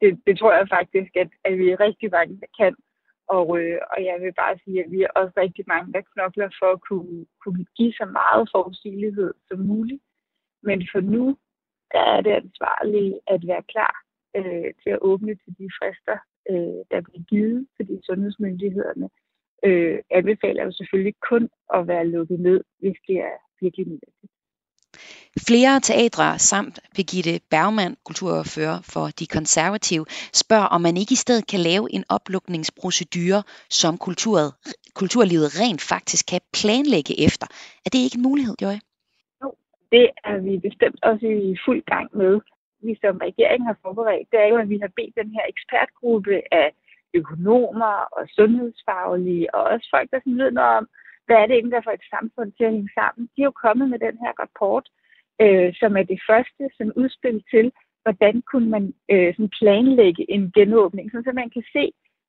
[0.00, 2.74] Det, det tror jeg faktisk, at, at vi er rigtig mange, der kan.
[3.28, 6.48] Og, øh, og jeg vil bare sige, at vi er også rigtig mange, der knokler
[6.60, 10.02] for at kunne, kunne give så meget forudsigelighed som muligt.
[10.62, 11.36] Men for nu,
[11.92, 13.94] der er det ansvarlige at være klar
[14.36, 16.18] øh, til at åbne til de frister,
[16.50, 19.08] øh, der bliver givet, fordi sundhedsmyndighederne
[19.66, 24.34] øh, anbefaler jo selvfølgelig kun at være lukket ned, hvis det er virkelig nødvendigt.
[25.48, 30.04] Flere teatre samt Birgitte Bergmann, kulturfører for De Konservative,
[30.42, 33.42] spørger, om man ikke i stedet kan lave en oplukningsprocedure,
[33.80, 34.48] som kulturet,
[35.00, 37.46] kulturlivet rent faktisk kan planlægge efter.
[37.84, 38.76] Er det ikke en mulighed, Joy?
[39.42, 39.48] Jo,
[39.92, 42.34] det er vi bestemt også i fuld gang med.
[42.86, 46.36] Vi som regering har forberedt, det er jo, at vi har bedt den her ekspertgruppe
[46.62, 46.68] af
[47.20, 50.86] økonomer og sundhedsfaglige, og også folk, der ved noget om,
[51.26, 53.22] hvad er det egentlig, der får et samfund til at hænge sammen.
[53.32, 54.86] De er jo kommet med den her rapport,
[55.42, 57.66] øh, som er det første som udspil til,
[58.04, 61.84] hvordan kunne man øh, sådan planlægge en genåbning, så man kan se,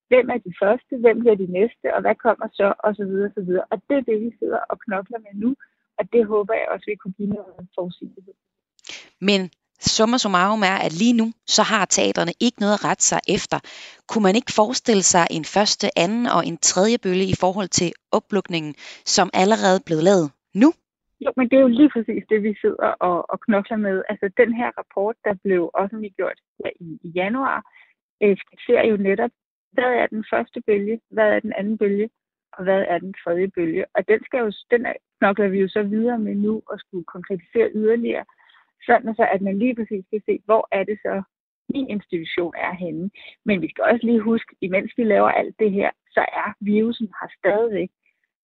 [0.10, 3.30] hvem er de første, hvem bliver de næste, og hvad kommer så, og så videre,
[3.30, 3.66] og så videre.
[3.72, 5.56] Og det er det, vi sidder og knokler med nu,
[6.00, 8.36] og det håber jeg også, vi kunne give noget forudsigelighed.
[9.30, 9.42] Men
[9.80, 13.58] summa summarum er, at lige nu, så har teaterne ikke noget at rette sig efter.
[14.10, 17.90] Kunne man ikke forestille sig en første, anden og en tredje bølge i forhold til
[18.12, 18.74] oplukningen,
[19.16, 20.70] som allerede blev lavet nu?
[21.26, 24.04] Jo, men det er jo lige præcis det, vi sidder og, og knokler med.
[24.10, 27.58] Altså den her rapport, der blev offentliggjort ja, i, i januar,
[28.24, 29.34] øh, skitserer jo netop,
[29.76, 32.10] hvad er den første bølge, hvad er den anden bølge,
[32.54, 33.86] og hvad er den tredje bølge.
[33.96, 34.86] Og den, skal jo, den
[35.20, 38.26] knokler vi jo så videre med nu og skulle konkretisere yderligere,
[38.86, 41.24] sådan så at man lige præcis kan se, hvor er det så,
[41.74, 43.10] min institution er henne.
[43.46, 47.08] Men vi skal også lige huske, imens vi laver alt det her, så er virusen
[47.18, 47.90] her stadigvæk.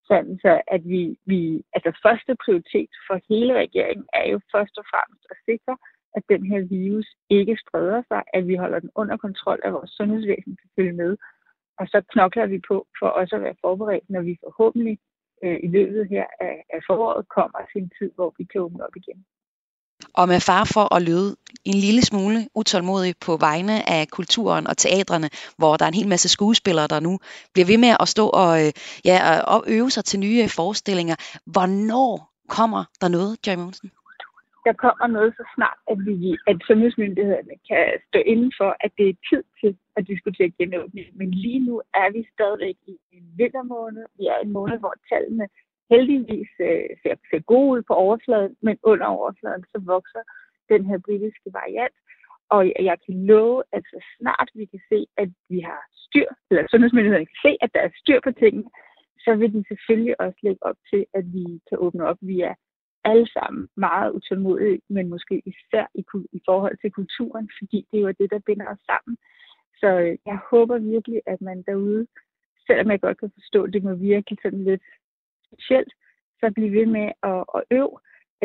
[0.10, 4.86] Sådan så, at vi, vi, altså første prioritet for hele regeringen er jo først og
[4.92, 5.78] fremmest at sikre,
[6.16, 9.92] at den her virus ikke spreder sig, at vi holder den under kontrol, at vores
[9.92, 11.18] sundhedsvæsen kan følge med.
[11.80, 14.98] Og så knokler vi på for også at være forberedt, når vi forhåbentlig
[15.44, 18.86] øh, i løbet her af, af foråret kommer til en tid, hvor vi kan åbne
[18.86, 19.26] op igen
[20.14, 24.78] og med far for at lyde en lille smule utålmodig på vegne af kulturen og
[24.78, 27.20] teatrene, hvor der er en hel masse skuespillere, der nu
[27.54, 28.72] bliver ved med at stå og, øh,
[29.06, 29.18] ja,
[29.54, 31.16] og øve sig til nye forestillinger.
[31.46, 32.14] Hvornår
[32.58, 33.92] kommer der noget, Joy Monsen?
[34.68, 39.06] Der kommer noget så snart, at, vi, at sundhedsmyndighederne kan stå inden for, at det
[39.10, 41.08] er tid til at diskutere genåbning.
[41.20, 44.06] Men lige nu er vi stadigvæk i en vintermåned.
[44.20, 45.46] Vi er en måned, hvor tallene
[45.92, 50.24] heldigvis øh, ser, ser god ud på overfladen, men under overfladen så vokser
[50.70, 51.98] den her britiske variant.
[52.56, 56.64] Og jeg kan love, at så snart vi kan se, at vi har styr, eller
[56.72, 58.70] sundhedsmyndighederne kan se, at der er styr på tingene,
[59.26, 62.18] så vil de selvfølgelig også lægge op til, at vi kan åbne op.
[62.22, 62.56] Vi er
[63.04, 66.04] alle sammen meget utålmodige, men måske især i,
[66.38, 69.18] i forhold til kulturen, fordi det er jo det, der binder os sammen.
[69.82, 72.08] Så øh, jeg håber virkelig, at man derude,
[72.68, 74.84] selvom jeg godt kan forstå, at det må virke sådan lidt
[75.52, 75.94] specielt,
[76.40, 77.96] så blive ved med at, at øve.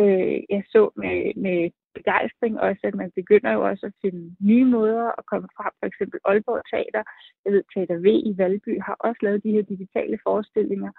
[0.00, 4.66] Øh, jeg så med, med begejstring også, at man begynder jo også at finde nye
[4.76, 5.72] måder at komme frem.
[5.80, 7.02] For eksempel Aalborg Teater,
[7.44, 10.92] jeg ved, Teater V i Valby har også lavet de her digitale forestillinger.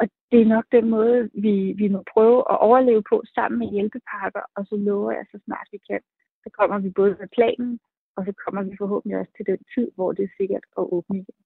[0.00, 3.68] Og det er nok den måde, vi, vi må prøve at overleve på sammen med
[3.74, 6.02] hjælpepakker, og så lover jeg så snart vi kan.
[6.42, 7.80] Så kommer vi både med planen,
[8.16, 11.18] og så kommer vi forhåbentlig også til den tid, hvor det er sikkert at åbne
[11.18, 11.38] igen.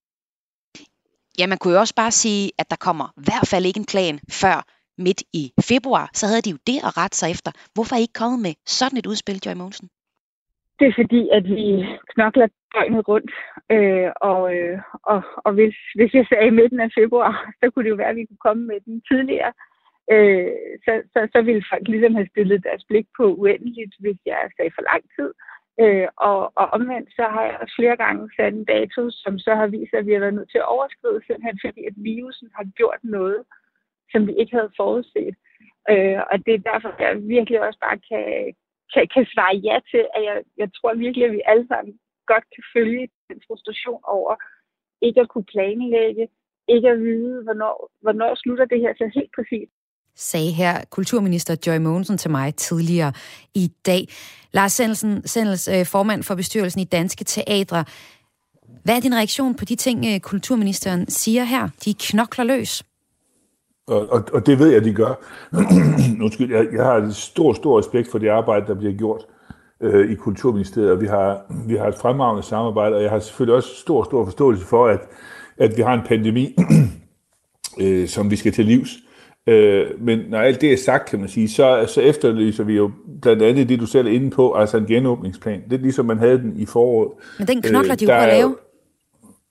[1.38, 3.92] Ja, man kunne jo også bare sige, at der kommer i hvert fald ikke en
[3.94, 4.56] plan før
[5.06, 6.10] midt i februar.
[6.12, 7.50] Så havde de jo det at rette sig efter.
[7.74, 9.88] Hvorfor er I ikke kommet med sådan et udspil, Joy Mogensen?
[10.78, 11.66] Det er fordi, at vi
[12.12, 13.32] knokler døgnet rundt.
[13.74, 14.78] Øh, og, øh,
[15.12, 18.14] og, og hvis, hvis jeg sagde i midten af februar, så kunne det jo være,
[18.14, 19.52] at vi kunne komme med den tidligere.
[20.14, 20.52] Øh,
[20.84, 24.72] så, så, så ville folk ligesom have stillet deres blik på uendeligt, hvis jeg sagde
[24.76, 25.30] for lang tid.
[25.34, 29.54] Øh, Øh, og, og omvendt så har jeg flere gange sat en dato, som så
[29.54, 32.64] har vist, at vi har været nødt til at overskride, simpelthen fordi at virusen har
[32.78, 33.40] gjort noget,
[34.12, 35.34] som vi ikke havde forudset.
[35.92, 38.26] Øh, og det er derfor, jeg virkelig også bare kan,
[38.92, 42.44] kan, kan svare ja til, at jeg, jeg tror virkelig, at vi alle sammen godt
[42.54, 44.34] kan følge den frustration over
[45.02, 46.28] ikke at kunne planlægge,
[46.68, 49.68] ikke at vide, hvornår, hvornår slutter det her så helt præcis
[50.16, 53.12] sagde her kulturminister Joy Mogensen til mig tidligere
[53.54, 54.08] i dag.
[54.52, 57.84] Lars Sendelsen, Sendels, øh, formand for bestyrelsen i Danske Teatre.
[58.84, 61.68] Hvad er din reaktion på de ting, øh, kulturministeren siger her?
[61.84, 62.82] De knokler løs.
[63.86, 65.14] Og, og, og det ved jeg, de gør.
[66.24, 69.26] Undskyld, jeg, jeg har stor, stor respekt for det arbejde, der bliver gjort
[69.80, 73.54] øh, i Kulturministeriet, og vi har, vi har et fremragende samarbejde, og jeg har selvfølgelig
[73.54, 75.00] også stor, stor forståelse for, at,
[75.58, 76.56] at vi har en pandemi,
[77.82, 78.90] øh, som vi skal til livs.
[79.46, 82.90] Øh, men når alt det er sagt, kan man sige, så, så efterlyser vi jo
[83.22, 85.62] blandt andet det, du selv er inde på, altså en genåbningsplan.
[85.70, 87.10] Det er ligesom man havde den i foråret.
[87.38, 88.56] Men den knokler øh, de jo på at lave.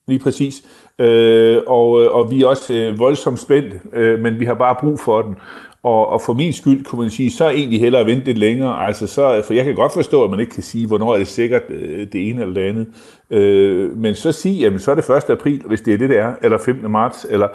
[0.08, 0.62] Lige præcis.
[0.98, 5.00] Øh, og, og vi er også øh, voldsomt spændte, øh, men vi har bare brug
[5.00, 5.36] for den.
[5.82, 8.38] Og, og for min skyld, kunne man sige, så er egentlig hellere at vente lidt
[8.38, 8.86] længere.
[8.86, 11.28] Altså så, for jeg kan godt forstå, at man ikke kan sige, hvornår er det
[11.28, 12.86] sikkert øh, det ene eller det andet.
[13.30, 15.30] Øh, men så sige, jamen så er det 1.
[15.30, 16.90] april, hvis det er det, det er, eller 15.
[16.90, 17.48] marts, eller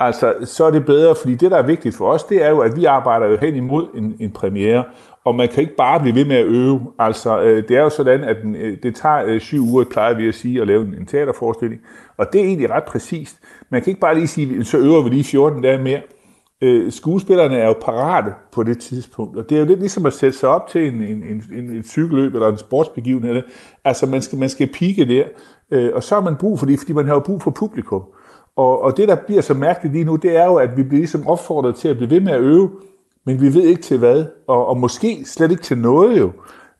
[0.00, 2.58] Altså, så er det bedre, fordi det, der er vigtigt for os, det er jo,
[2.58, 4.84] at vi arbejder jo hen imod en, en premiere,
[5.24, 6.80] og man kan ikke bare blive ved med at øve.
[6.98, 10.14] Altså, øh, det er jo sådan, at den, øh, det tager øh, syv uger, plejer
[10.14, 11.80] vi at sige, at lave en, en teaterforestilling,
[12.16, 13.36] og det er egentlig ret præcist.
[13.70, 16.00] Man kan ikke bare lige sige, så øver vi lige 14 dage mere.
[16.62, 20.12] Øh, skuespillerne er jo parate på det tidspunkt, og det er jo lidt ligesom at
[20.12, 23.42] sætte sig op til en, en, en, en, en cykelløb eller en sportsbegivenhed.
[23.84, 25.24] Altså, man skal, man skal pike der,
[25.70, 28.02] øh, og så har man brug for det, fordi man har jo brug for publikum.
[28.56, 31.00] Og, og det, der bliver så mærkeligt lige nu, det er jo, at vi bliver
[31.00, 32.70] ligesom opfordret til at blive ved med at øve,
[33.24, 36.32] men vi ved ikke til hvad, og, og måske slet ikke til noget jo.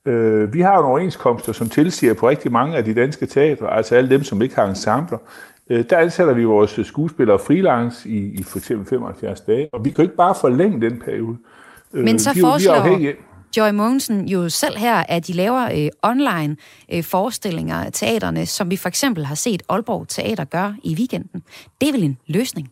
[0.07, 3.95] Øh, vi har jo overenskomster, som tilsiger på rigtig mange af de danske teatre, altså
[3.95, 5.19] alle dem, som ikke har ensembler,
[5.71, 9.91] øh, der ansætter vi vores skuespillere freelance i, i for eksempel 75 dage, og vi
[9.91, 11.37] kan ikke bare forlænge den periode.
[11.95, 12.75] Øh, men så vi, foreslår...
[13.57, 16.57] Joy Mogensen jo selv her, at de laver øh, online
[16.93, 21.43] øh, forestillinger af teaterne, som vi for eksempel har set Aalborg Teater gøre i weekenden.
[21.81, 22.71] Det er vel en løsning?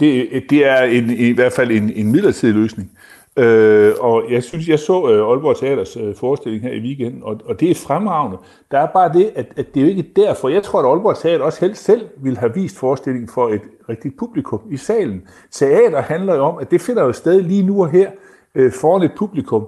[0.00, 2.90] Det, det er en, i hvert fald en, en midlertidig løsning.
[3.36, 7.40] Øh, og jeg synes, jeg så øh, Aalborg Teaters øh, forestilling her i weekenden, og,
[7.44, 8.38] og det er fremragende.
[8.70, 10.48] Der er bare det, at, at det er jo ikke derfor.
[10.48, 14.16] Jeg tror, at Aalborg Teater også helst selv ville have vist forestillingen for et rigtigt
[14.18, 15.22] publikum i salen.
[15.50, 18.10] Teater handler jo om, at det finder jo sted lige nu og her
[18.54, 19.66] øh, foran et publikum.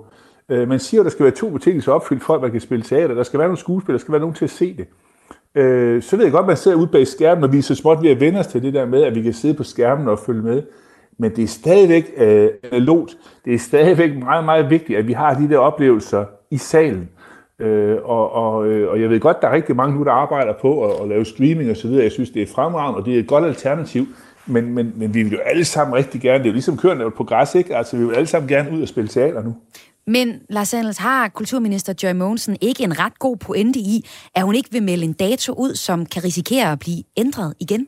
[0.49, 2.85] Øh, man siger, at der skal være to betingelser opfyldt for, at man kan spille
[2.85, 3.15] teater.
[3.15, 4.87] Der skal være nogle skuespillere, der skal være nogen til at se det.
[5.55, 7.75] Øh, så ved jeg godt, at man sidder ude bag skærmen, og vi er så
[7.75, 10.09] småt ved at vende os til det der med, at vi kan sidde på skærmen
[10.09, 10.63] og følge med.
[11.19, 13.11] Men det er stadigvæk øh, lot.
[13.45, 17.09] Det er stadigvæk meget, meget vigtigt, at vi har de der oplevelser i salen.
[17.59, 20.53] Øh, og, og, øh, og jeg ved godt, der er rigtig mange nu, der arbejder
[20.61, 22.03] på at, at lave streaming og så videre.
[22.03, 24.07] Jeg synes, det er fremragende, og det er et godt alternativ.
[24.47, 27.11] Men, men, men vi vil jo alle sammen rigtig gerne, det er jo ligesom kørende
[27.11, 27.77] på græs, ikke?
[27.77, 29.57] Altså, vi vil alle sammen gerne ud og spille teater nu.
[30.07, 34.55] Men Lars Anders, har kulturminister Joy Mogensen ikke en ret god pointe i, at hun
[34.55, 37.87] ikke vil melde en dato ud, som kan risikere at blive ændret igen?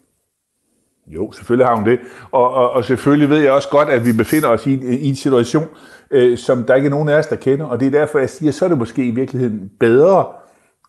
[1.06, 1.98] Jo, selvfølgelig har hun det.
[2.32, 5.16] Og, og, og selvfølgelig ved jeg også godt, at vi befinder os i, i en
[5.16, 5.64] situation,
[6.10, 7.66] øh, som der ikke er nogen af os, der kender.
[7.66, 10.26] Og det er derfor, jeg siger, så er det måske i virkeligheden bedre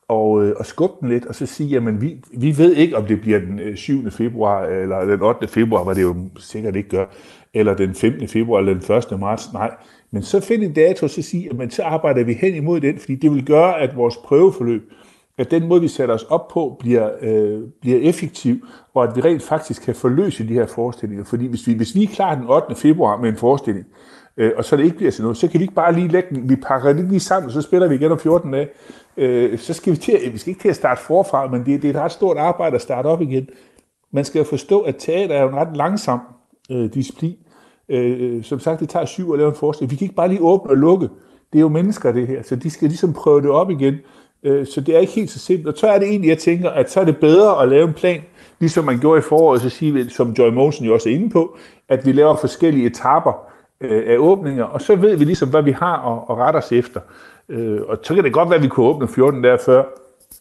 [0.07, 3.05] og, øh, og skubbe den lidt, og så sige, jamen vi, vi ved ikke, om
[3.05, 4.11] det bliver den øh, 7.
[4.11, 5.47] Februar, eller den 8.
[5.47, 7.05] februar, hvad det jo sikkert ikke gør,
[7.53, 8.27] eller den 15.
[8.27, 9.19] februar, eller den 1.
[9.19, 9.53] marts.
[9.53, 9.71] Nej,
[10.11, 12.97] men så find en dato, og så sige, at så arbejder vi hen imod den,
[12.99, 14.91] fordi det vil gøre, at vores prøveforløb,
[15.37, 19.21] at den måde, vi sætter os op på, bliver, øh, bliver effektiv, og at vi
[19.21, 21.25] rent faktisk kan forløse de her forestillinger.
[21.25, 22.75] Fordi hvis vi, hvis vi er klar den 8.
[22.75, 23.85] februar med en forestilling,
[24.37, 26.35] øh, og så det ikke bliver til noget, så kan vi ikke bare lige lægge
[26.35, 28.69] den, vi pakker den lige sammen, og så spiller vi igen om 14 dage.
[29.17, 31.89] Øh, så skal vi, til, vi skal ikke til at starte forfra, men det, det
[31.89, 33.47] er et ret stort arbejde at starte op igen.
[34.11, 36.19] Man skal jo forstå, at teater er jo en ret langsom
[36.71, 37.35] øh, disciplin.
[37.89, 39.91] Øh, øh som sagt, det tager syv at lave en forestilling.
[39.91, 41.09] Vi kan ikke bare lige åbne og lukke.
[41.53, 43.95] Det er jo mennesker, det her, så de skal ligesom prøve det op igen.
[44.43, 45.67] Øh, så det er ikke helt så simpelt.
[45.67, 47.93] Og så er det egentlig, jeg tænker, at så er det bedre at lave en
[47.93, 48.21] plan,
[48.59, 51.29] ligesom man gjorde i foråret, så siger vi, som Joy Mosen jo også er inde
[51.29, 51.57] på,
[51.89, 53.33] at vi laver forskellige etapper
[53.81, 56.71] øh, af åbninger, og så ved vi ligesom, hvad vi har at, at rette os
[56.71, 56.99] efter.
[57.49, 59.83] Øh, og så kan det godt være, at vi kunne åbne 14 dage før.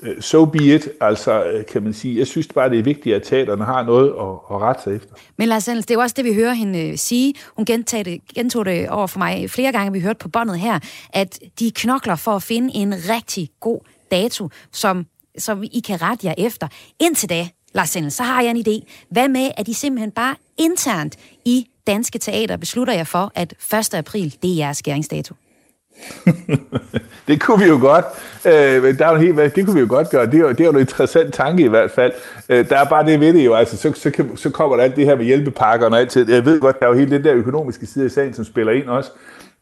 [0.02, 2.18] Øh, so be it, altså øh, kan man sige.
[2.18, 5.14] Jeg synes bare, det er vigtigt, at teaterne har noget at, at rette sig efter.
[5.36, 7.34] Men Lars Anders, det er jo også det, vi hører hende øh, sige.
[7.56, 10.78] Hun gentog det, gentog det over for mig flere gange, vi hørte på båndet her,
[11.12, 13.80] at de knokler for at finde en rigtig god
[14.10, 15.06] dato, som,
[15.38, 16.68] som I kan rette jer efter.
[17.00, 19.06] Indtil da, Lars Sendel, så har jeg en idé.
[19.10, 23.94] Hvad med, at I simpelthen bare internt i Danske Teater beslutter jer for, at 1.
[23.94, 25.34] april, det er jeres skæringsdato?
[27.28, 28.04] det kunne vi jo godt.
[28.46, 30.26] Øh, der er jo helt, det kunne vi jo godt gøre.
[30.26, 32.12] Det er jo, det er jo en interessant tanke i hvert fald.
[32.48, 33.54] Øh, der er bare det ved det jo.
[33.54, 36.28] Altså, så, så, kan, så kommer der alt det her med hjælpepakkerne og alt det.
[36.28, 38.72] Jeg ved godt, der er jo hele den der økonomiske side af sagen, som spiller
[38.72, 39.10] ind også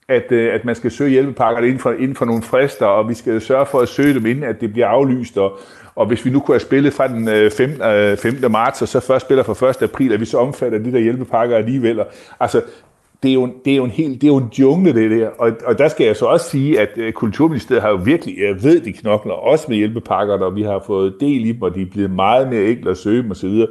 [0.09, 3.15] at, øh, at man skal søge hjælpepakker inden for, inden for nogle frister, og vi
[3.15, 5.59] skal sørge for at søge dem inden, at det bliver aflyst, og,
[5.95, 7.71] og hvis vi nu kunne have spillet fra den 5.
[7.71, 9.83] Øh, Øh, marts, og så først spiller fra 1.
[9.83, 12.01] april, at vi så omfatter de der hjælpepakker alligevel.
[12.41, 12.63] Altså,
[13.25, 15.29] det er jo, det er jo en helt, det er jo en jungle, det der.
[15.29, 18.63] Og, og der skal jeg så også sige, at øh, Kulturministeriet har jo virkelig, jeg
[18.63, 21.83] ved, de knokler også med hjælpepakker, og vi har fået del i dem, og de
[21.83, 23.49] er blevet meget mere enkle at søge dem osv.
[23.49, 23.67] Så,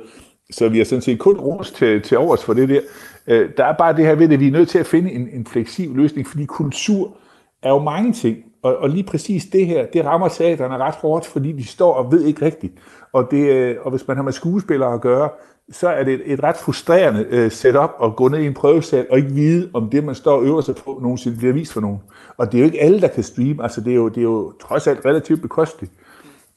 [0.52, 2.80] så vi har sådan set kun ros til, til overs for det der.
[3.28, 5.30] Øh, der er bare det her ved, at vi er nødt til at finde en,
[5.34, 7.18] en fleksibel løsning, fordi kultur
[7.64, 8.38] er jo mange ting.
[8.64, 12.12] Og, og lige præcis det her, det rammer teaterne ret hårdt, fordi de står og
[12.12, 12.74] ved ikke rigtigt.
[13.14, 15.30] Og, det, øh, og hvis man har med skuespillere at gøre,
[15.72, 19.08] så er det et, et ret frustrerende øh, setup at gå ned i en prøvesal
[19.10, 21.82] og ikke vide, om det, man står og øver sig på, nogensinde bliver vist for
[21.82, 22.00] nogen.
[22.38, 23.64] Og det er jo ikke alle, der kan streame.
[23.64, 25.94] Altså, det er jo, det er jo trods alt relativt bekosteligt.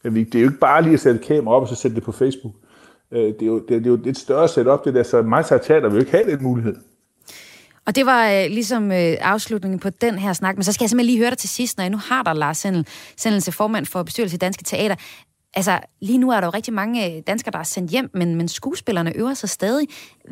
[0.03, 2.13] Det er jo ikke bare lige at sætte kamera op og så sætte det på
[2.13, 2.55] Facebook.
[3.13, 5.59] Øh, det, er jo, det, det er jo et større setup, det der, så mange
[5.59, 6.77] teater vil jo ikke have den mulighed.
[7.87, 10.91] Og det var øh, ligesom øh, afslutningen på den her snak, men så skal jeg
[10.91, 12.87] simpelthen lige høre dig til sidst, når jeg nu har dig, Lars Sendel,
[13.17, 14.95] Sendel formand for bestyrelse i Danske Teater.
[15.57, 18.35] Altså, lige nu er der jo rigtig mange øh, danskere, der er sendt hjem, men,
[18.35, 19.89] men skuespillerne øver sig stadig.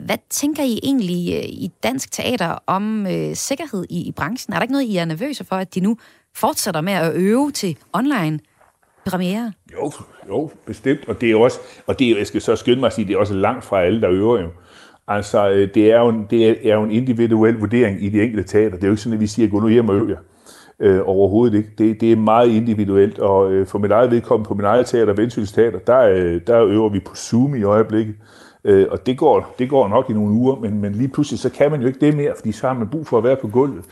[0.06, 4.52] Hvad tænker I egentlig øh, i dansk teater om øh, sikkerhed i, i branchen?
[4.52, 5.96] Er der ikke noget, I er nervøse for, at de nu
[6.34, 8.38] fortsætter med at øve til online
[9.06, 9.52] premiere?
[9.72, 9.92] Jo,
[10.28, 11.08] jo, bestemt.
[11.08, 13.14] Og det er også, og det er, jeg skal så skynde mig at sige, det
[13.14, 14.48] er også langt fra alle, der øver jo.
[15.08, 18.48] Altså, øh, det er jo, en, det er jo en individuel vurdering i de enkelte
[18.48, 18.76] teater.
[18.76, 20.18] Det er jo ikke sådan, at vi siger, gå nu hjem og øv jer.
[20.80, 21.70] Øh, overhovedet ikke.
[21.78, 25.12] Det, det er meget individuelt, og øh, for mit eget vedkommende på min eget teater,
[25.12, 28.14] Vendsyssel Teater, der, øh, der øver vi på Zoom i øjeblikket.
[28.64, 31.50] Øh, og det går, det går nok i nogle uger, men, men lige pludselig så
[31.50, 33.48] kan man jo ikke det mere, fordi så har man brug for at være på
[33.48, 33.84] gulvet.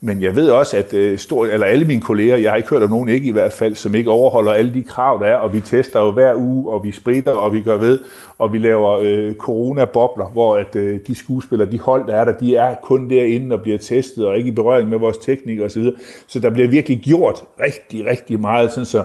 [0.00, 2.82] Men jeg ved også, at øh, stor, eller alle mine kolleger, jeg har ikke hørt
[2.82, 5.52] om nogen, ikke i hvert fald, som ikke overholder alle de krav, der er, og
[5.52, 7.98] vi tester jo hver uge, og vi spritter, og vi gør ved,
[8.38, 12.32] og vi laver øh, coronabobler, hvor at øh, de skuespillere, de hold, der er der,
[12.32, 15.84] de er kun derinde og bliver testet, og ikke i berøring med vores teknik osv.
[16.26, 19.04] Så der bliver virkelig gjort rigtig, rigtig meget, sådan så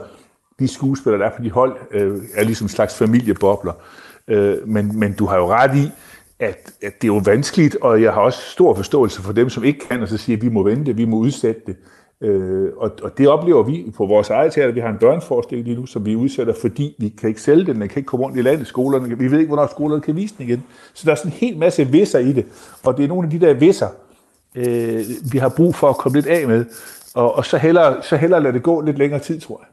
[0.59, 3.73] de skuespillere, der er på de hold, øh, er ligesom en slags familiebobler.
[4.27, 5.91] Øh, men, men du har jo ret i,
[6.41, 9.63] at, at det er jo vanskeligt, og jeg har også stor forståelse for dem, som
[9.63, 11.75] ikke kan, og så siger, at vi må vente, vi må udsætte det.
[12.21, 14.73] Øh, og, og det oplever vi på vores eget teater.
[14.73, 17.81] Vi har en børneforestilling lige nu, som vi udsætter, fordi vi kan ikke sælge den,
[17.81, 19.17] den kan ikke komme rundt i landet skolerne.
[19.17, 20.63] Vi ved ikke, hvornår skolerne kan vise den igen.
[20.93, 22.45] Så der er sådan en hel masse visser i det,
[22.83, 23.87] og det er nogle af de der visser,
[24.55, 26.65] øh, vi har brug for at komme lidt af med,
[27.13, 29.67] og, og så, hellere, så hellere lade det gå lidt længere tid, tror jeg.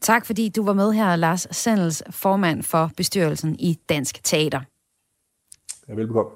[0.00, 4.60] Tak fordi du var med her, Lars Sandels, formand for bestyrelsen i Dansk Teater.
[5.92, 6.30] Ja, velbekomme.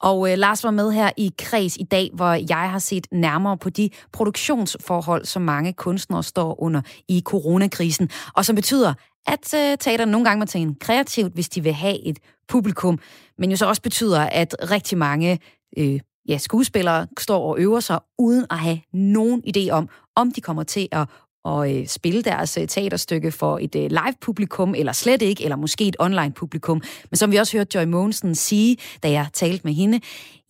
[0.00, 3.58] Og øh, Lars var med her i Kreds i dag, hvor jeg har set nærmere
[3.58, 8.94] på de produktionsforhold, som mange kunstnere står under i coronakrisen, og som betyder,
[9.26, 12.98] at øh, teater nogle gange må tænke kreativt, hvis de vil have et publikum,
[13.38, 15.38] men jo så også betyder, at rigtig mange
[15.78, 20.40] øh, ja, skuespillere står og øver sig, uden at have nogen idé om, om de
[20.40, 21.08] kommer til at
[21.44, 25.88] og øh, spille deres øh, teaterstykke for et øh, live-publikum, eller slet ikke, eller måske
[25.88, 26.82] et online-publikum.
[27.10, 30.00] Men som vi også hørte Joy Mogensen sige, da jeg talte med hende,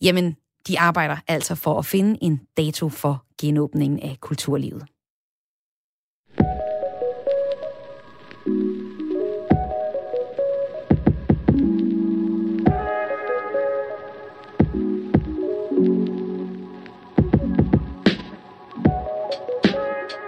[0.01, 0.35] jamen,
[0.67, 4.83] de arbejder altså for at finde en dato for genåbningen af kulturlivet.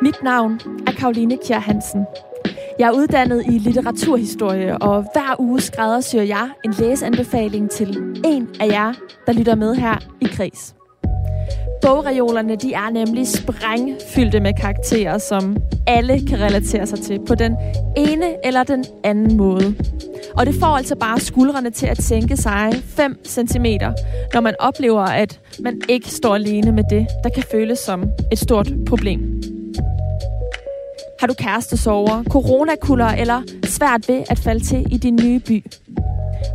[0.03, 2.05] Mit navn er Karoline Kjær Hansen.
[2.79, 8.67] Jeg er uddannet i litteraturhistorie, og hver uge skræddersyr jeg en læseanbefaling til en af
[8.67, 8.93] jer,
[9.25, 10.75] der lytter med her i Kris.
[11.81, 17.55] Bogreolerne de er nemlig sprængfyldte med karakterer, som alle kan relatere sig til på den
[17.97, 19.75] ene eller den anden måde.
[20.37, 23.65] Og det får altså bare skuldrene til at sænke sig 5 cm,
[24.33, 28.39] når man oplever, at man ikke står alene med det, der kan føles som et
[28.39, 29.52] stort problem.
[31.23, 35.65] Har du kærestesover, coronakuller eller svært ved at falde til i din nye by?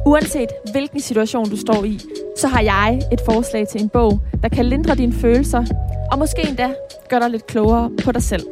[0.06, 2.00] Uanset hvilken situation du står i,
[2.36, 5.64] så har jeg et forslag til en bog, der kan lindre dine følelser,
[6.12, 6.70] og måske endda
[7.08, 8.42] gøre dig lidt klogere på dig selv.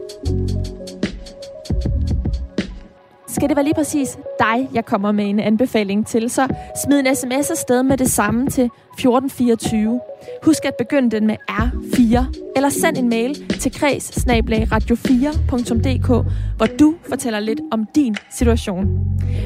[3.37, 6.49] Skal det være lige præcis dig, jeg kommer med en anbefaling til, så
[6.85, 10.01] smid en sms afsted med det samme til 1424.
[10.43, 12.25] Husk at begynde den med R4,
[12.57, 16.07] eller send en mail til kreds radio4.dk,
[16.57, 18.87] hvor du fortæller lidt om din situation.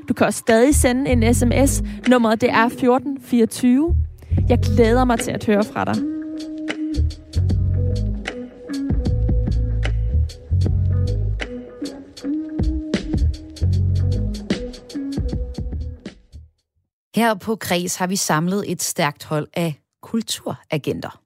[0.09, 1.83] Du kan også stadig sende en sms.
[2.09, 3.95] Nummeret det er 1424.
[4.49, 6.22] Jeg glæder mig til at høre fra dig.
[17.15, 21.22] Her på Kreds har vi samlet et stærkt hold af kulturagenter.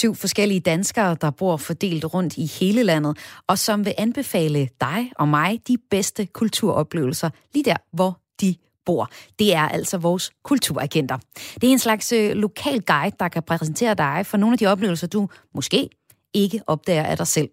[0.00, 5.12] Syv forskellige danskere, der bor fordelt rundt i hele landet, og som vil anbefale dig
[5.16, 8.54] og mig de bedste kulturoplevelser lige der, hvor de
[8.86, 9.10] bor.
[9.38, 11.18] Det er altså vores kulturagenter.
[11.54, 14.66] Det er en slags øh, lokal guide, der kan præsentere dig for nogle af de
[14.66, 15.88] oplevelser, du måske
[16.34, 17.48] ikke opdager af dig selv.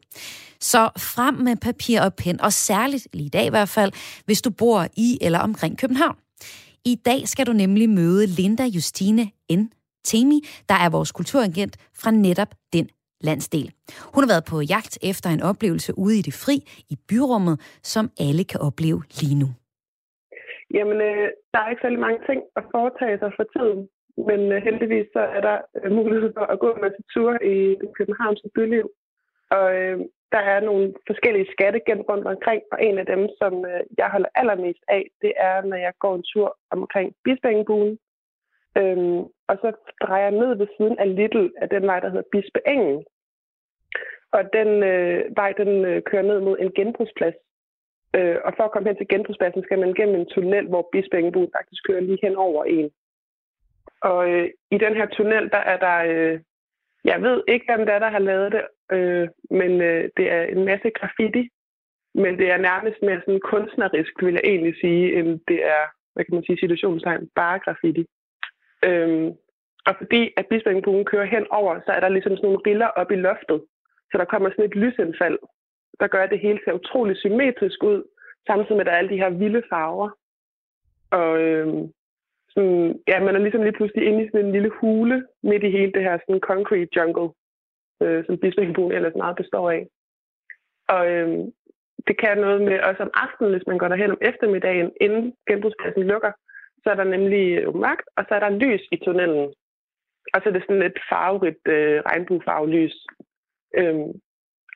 [0.59, 3.91] Så frem med papir og pen, og særligt lige i dag i hvert fald,
[4.25, 6.15] hvis du bor i eller omkring København.
[6.85, 9.76] I dag skal du nemlig møde Linda Justine N.
[10.09, 10.39] Temi,
[10.69, 12.87] der er vores kulturagent fra netop den
[13.27, 13.67] landsdel.
[14.13, 16.57] Hun har været på jagt efter en oplevelse ude i det fri
[16.93, 17.55] i byrummet,
[17.93, 19.49] som alle kan opleve lige nu.
[20.75, 23.81] Jamen, øh, der er ikke særlig mange ting at foretage sig for tiden,
[24.27, 27.55] men øh, heldigvis så er der øh, mulighed for at gå med til tur i
[27.81, 28.87] det københavnske byliv.
[29.57, 29.97] Og øh,
[30.31, 34.07] der er nogle forskellige skatte gemt rundt omkring, og en af dem, som øh, jeg
[34.13, 37.97] holder allermest af, det er, når jeg går en tur omkring Bispingebuen,
[38.79, 39.19] Øhm,
[39.49, 39.69] og så
[40.01, 43.05] drejer jeg ned ved siden af Little af den vej, der hedder Bispeengen.
[44.31, 47.35] Og den øh, vej, den øh, kører ned mod en genbrugsplads.
[48.15, 51.51] Øh, og for at komme hen til genbrugspladsen, skal man gennem en tunnel, hvor Bispeengenbuen
[51.57, 52.89] faktisk kører lige hen over en.
[54.01, 55.97] Og øh, i den her tunnel, der er der...
[56.13, 56.39] Øh,
[57.03, 60.43] jeg ved ikke, hvem det er, der har lavet det, øh, men øh, det er
[60.43, 61.49] en masse graffiti.
[62.15, 66.25] Men det er nærmest mere sådan kunstnerisk, vil jeg egentlig sige, end det er, hvad
[66.25, 68.05] kan man sige, situationstegn, bare graffiti.
[68.85, 69.27] Øhm,
[69.87, 73.11] og fordi at Bispeengbuen kører hen over, så er der ligesom sådan nogle riller op
[73.11, 73.61] i loftet.
[74.11, 75.39] Så der kommer sådan et lysindfald,
[75.99, 78.03] der gør, at det hele ser utrolig symmetrisk ud,
[78.47, 80.09] samtidig med, at der er alle de her vilde farver.
[81.11, 81.91] Og øhm,
[82.49, 85.69] sådan, ja, man er ligesom lige pludselig inde i sådan en lille hule midt i
[85.69, 87.29] hele det her sådan concrete jungle,
[88.03, 89.87] øh, som Bispeengbuen ellers meget består af.
[90.87, 91.51] Og øhm,
[92.07, 96.03] det kan noget med også om aftenen, hvis man går derhen om eftermiddagen, inden genbrugspladsen
[96.03, 96.31] lukker,
[96.83, 97.43] så er der nemlig
[97.83, 99.53] mørkt, og så er der lys i tunnelen.
[100.33, 102.95] Og så er det sådan et farverigt øh, regnbuefarvelys.
[103.79, 104.11] Øhm,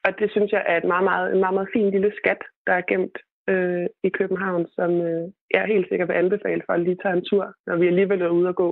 [0.05, 2.73] og det synes jeg er et meget, meget, en meget, meget fin lille skat, der
[2.73, 3.17] er gemt
[3.49, 5.23] øh, i København, som øh,
[5.53, 8.29] jeg helt sikkert vil anbefale for at lige tage en tur, når vi alligevel er
[8.29, 8.69] ude at gå.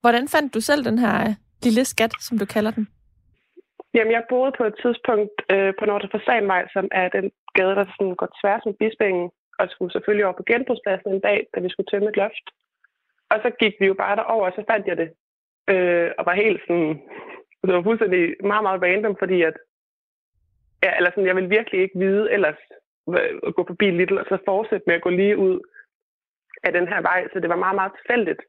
[0.00, 2.88] Hvordan fandt du selv den her øh, lille skat, som du kalder den?
[3.94, 7.84] Jamen, jeg boede på et tidspunkt øh, på Nordre Fasanvej, som er den gade, der
[7.84, 11.68] sådan går tværs med Bispingen, og skulle selvfølgelig over på genbrugspladsen en dag, da vi
[11.68, 12.46] skulle tømme et loft.
[13.30, 15.10] Og så gik vi jo bare derover, og så fandt jeg det.
[15.72, 17.02] Øh, og var helt sådan...
[17.66, 19.56] Det var fuldstændig meget, meget random, fordi at...
[20.84, 22.60] Ja, eller sådan, jeg ville virkelig ikke vide ellers
[23.46, 25.60] at gå forbi Little, og så fortsætte med at gå lige ud
[26.62, 27.28] af den her vej.
[27.32, 28.42] Så det var meget, meget tilfældigt.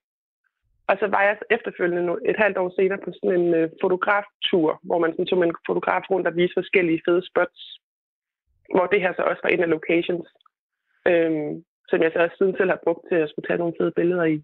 [0.90, 5.00] Og så var jeg efterfølgende et halvt år senere på sådan en øh, fotograftur, hvor
[5.00, 7.62] man sådan tog en fotograf rundt og viste forskellige fede spots,
[8.76, 10.28] hvor det her så også var en af locations,
[11.08, 13.92] øhm, som jeg så også siden selv har brugt til at skulle tage nogle fede
[13.96, 14.44] billeder i.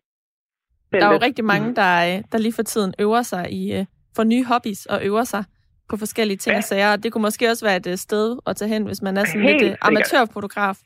[0.91, 3.85] Der er jo rigtig mange, der, øh, der lige for tiden øver sig i, øh,
[4.15, 5.43] for nye hobbies og øver sig
[5.89, 6.57] på forskellige ting ja.
[6.57, 6.95] og sager.
[6.95, 9.41] Det kunne måske også være et øh, sted at tage hen, hvis man er sådan
[9.41, 10.77] Helt lidt amatørfotograf.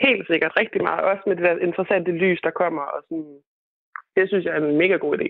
[0.00, 0.52] Helt sikkert.
[0.56, 1.02] Rigtig meget.
[1.10, 2.82] Også med det der interessante lys, der kommer.
[2.82, 3.36] Og sådan.
[4.16, 5.28] Det synes jeg er en mega god idé.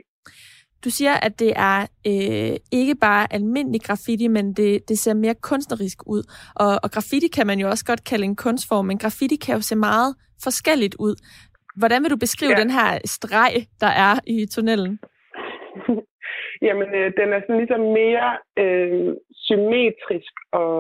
[0.85, 1.81] Du siger, at det er
[2.11, 6.23] øh, ikke bare almindelig graffiti, men det, det ser mere kunstnerisk ud.
[6.65, 9.61] Og, og graffiti kan man jo også godt kalde en kunstform, men graffiti kan jo
[9.61, 10.11] se meget
[10.47, 11.15] forskelligt ud.
[11.81, 12.63] Hvordan vil du beskrive ja.
[12.63, 14.99] den her streg, der er i tunnelen?
[16.67, 18.29] Jamen, øh, den er sådan ligesom mere
[18.63, 19.15] øh,
[19.47, 20.75] symmetrisk, og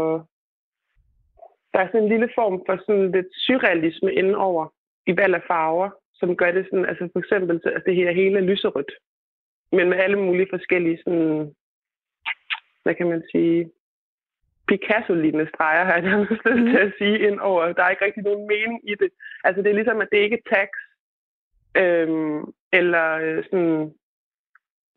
[1.72, 4.64] der er sådan en lille form for sådan lidt surrealisme indenover
[5.06, 8.38] i valg af farver, som gør det sådan, altså for eksempel, at det her hele
[8.38, 8.92] er lyserødt
[9.72, 11.54] men med alle mulige forskellige sådan,
[12.82, 13.70] hvad kan man sige,
[14.68, 16.76] Picasso-lignende streger, har jeg nærmest lyst til mhm.
[16.76, 17.72] at sige, ind over.
[17.72, 19.10] Der er ikke rigtig nogen mening i det.
[19.44, 20.78] Altså, det er ligesom, at det ikke er tags,
[21.82, 22.40] øhm,
[22.72, 23.92] eller øh, sådan,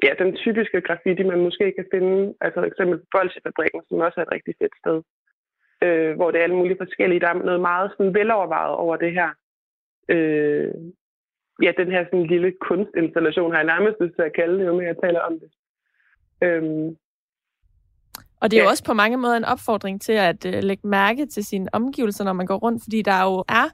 [0.03, 4.25] ja, den typiske graffiti, man måske kan finde, altså for eksempel Bolsjefabrikken, som også er
[4.25, 4.97] et rigtig fedt sted,
[5.85, 7.19] øh, hvor det er alle mulige forskellige.
[7.19, 9.29] Der er noget meget sådan velovervejet over det her.
[10.09, 10.73] Øh,
[11.63, 14.73] ja, den her sådan lille kunstinstallation har jeg nærmest lyst til at kalde det, jo
[14.75, 15.49] mere jeg taler om det.
[16.43, 16.89] Øhm,
[18.41, 18.65] og det er ja.
[18.65, 22.23] jo også på mange måder en opfordring til at uh, lægge mærke til sine omgivelser,
[22.23, 23.67] når man går rundt, fordi der jo er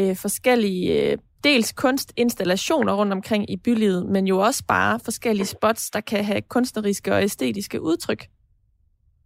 [0.00, 5.90] uh, forskellige, uh, dels kunstinstallationer rundt omkring i bylivet, men jo også bare forskellige spots,
[5.90, 8.22] der kan have kunstneriske og æstetiske udtryk.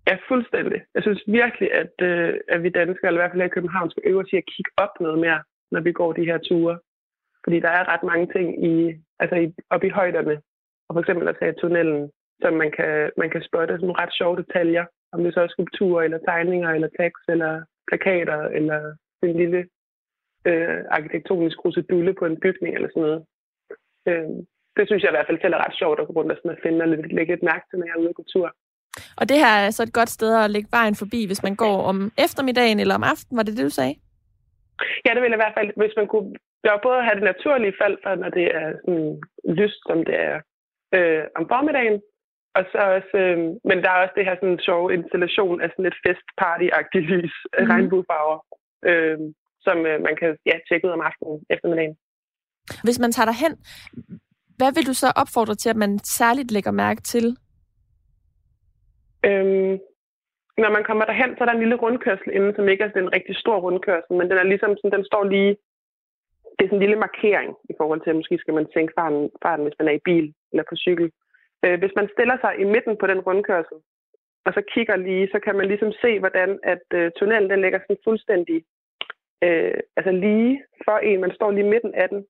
[0.09, 0.81] Ja, fuldstændig.
[0.95, 3.91] Jeg synes virkelig, at, uh, at vi danskere, eller i hvert fald her i København,
[3.91, 5.41] skal øve os i at kigge op noget mere,
[5.73, 6.79] når vi går de her ture.
[7.45, 8.75] Fordi der er ret mange ting i,
[9.23, 10.37] altså i, oppe i højderne,
[10.87, 12.11] og for eksempel at tage tunnelen,
[12.43, 16.03] som man kan, man kan spotte sådan ret sjove detaljer, om det så er skulpturer,
[16.03, 17.53] eller tegninger, eller tekst, eller
[17.89, 18.81] plakater, eller
[19.23, 19.61] en lille
[20.49, 23.23] øh, arkitektonisk krusedulle på en bygning, eller sådan noget.
[24.09, 24.31] Øh,
[24.77, 26.57] det synes jeg i hvert fald selv er ret sjovt at gå rundt og, sådan
[26.57, 26.89] at finde og
[27.19, 28.49] lægge et mærke til, når jeg er ude på tur.
[29.21, 31.77] Og det her er så et godt sted at lægge vejen forbi, hvis man går
[31.91, 33.95] om eftermiddagen eller om aftenen, var det det, du sagde?
[35.05, 36.31] Ja, det vil jeg i hvert fald, hvis man kunne
[36.65, 39.21] jeg vil både have det naturlige fald for, når det er sådan
[39.61, 40.37] lyst, som det er
[40.97, 41.99] øh, om formiddagen.
[42.57, 43.39] Og så også, øh,
[43.69, 47.67] men der er også det her sådan sjove installation af sådan et festparty-agtigt lys, mm.
[47.71, 48.39] regnbuefarver,
[48.91, 49.19] øh,
[49.67, 51.97] som øh, man kan ja, tjekke ud om aftenen eftermiddagen.
[52.87, 53.53] Hvis man tager hen,
[54.59, 57.27] hvad vil du så opfordre til, at man særligt lægger mærke til?
[59.29, 59.75] Øhm,
[60.63, 63.15] når man kommer derhen, så er der en lille rundkørsel inde, som ikke er en
[63.17, 65.57] rigtig stor rundkørsel, men den er ligesom sådan, den står lige
[66.61, 69.31] det er sådan en lille markering i forhold til, at måske skal man sænke farten,
[69.43, 71.07] farten hvis man er i bil eller på cykel.
[71.65, 73.79] Øh, hvis man stiller sig i midten på den rundkørsel,
[74.47, 77.79] og så kigger lige, så kan man ligesom se, hvordan at øh, tunnelen den ligger
[77.79, 78.59] sådan fuldstændig
[79.45, 81.21] øh, altså lige for en.
[81.21, 82.21] Man står lige midten af den,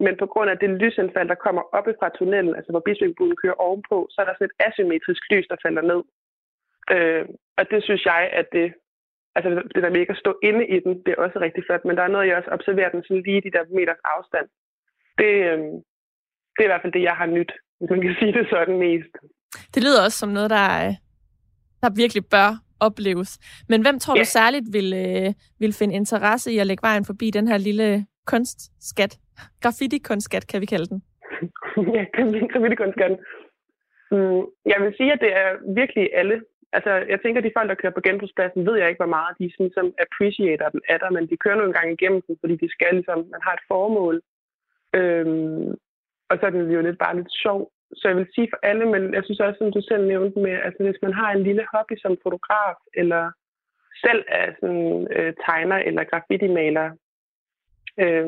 [0.00, 3.62] men på grund af det lysindfald, der kommer oppe fra tunnelen, altså hvor Bisbækbuen kører
[3.66, 6.02] ovenpå, så er der sådan et asymmetrisk lys, der falder ned.
[6.94, 7.24] Øh,
[7.58, 8.74] og det synes jeg, at det
[9.38, 11.84] altså det der med ikke at stå inde i den, det er også rigtig flot,
[11.84, 14.46] men der er noget, jeg også observerer den sådan lige de der meters afstand.
[15.20, 15.58] Det, øh,
[16.54, 18.78] det er i hvert fald det, jeg har nyt, hvis man kan sige det sådan
[18.86, 19.12] mest.
[19.74, 20.68] Det lyder også som noget, der,
[21.82, 23.30] der virkelig bør opleves.
[23.68, 24.20] Men hvem tror ja.
[24.20, 25.28] du særligt vil, øh,
[25.60, 29.12] vil finde interesse i at lægge vejen forbi den her lille kunstskat?
[29.62, 31.02] Graffiti-kunstskat, kan vi kalde den.
[31.96, 33.12] ja, graffiti-kunstskat.
[34.10, 35.48] Mm, jeg vil sige, at det er
[35.80, 36.36] virkelig alle
[36.72, 39.52] altså, jeg tænker, de folk, der kører på genbrugspladsen, ved jeg ikke, hvor meget de
[39.52, 42.68] sådan, som appreciater den af der, men de kører nogle gange igennem den, fordi de
[42.70, 44.16] skal ligesom, man har et formål.
[44.98, 45.70] Øhm,
[46.30, 47.70] og så er det jo lidt bare lidt sjov.
[47.94, 50.54] Så jeg vil sige for alle, men jeg synes også, som du selv nævnte med,
[50.66, 53.30] altså hvis man har en lille hobby som fotograf, eller
[54.04, 56.88] selv er sådan, øh, tegner eller graffiti-maler,
[58.02, 58.26] øh,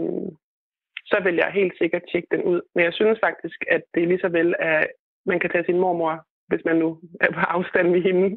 [1.11, 2.61] så vil jeg helt sikkert tjekke den ud.
[2.75, 4.85] Men jeg synes faktisk, at det lige så vel er,
[5.27, 6.89] man kan tage sin mormor, hvis man nu
[7.25, 8.29] er på afstand med hende,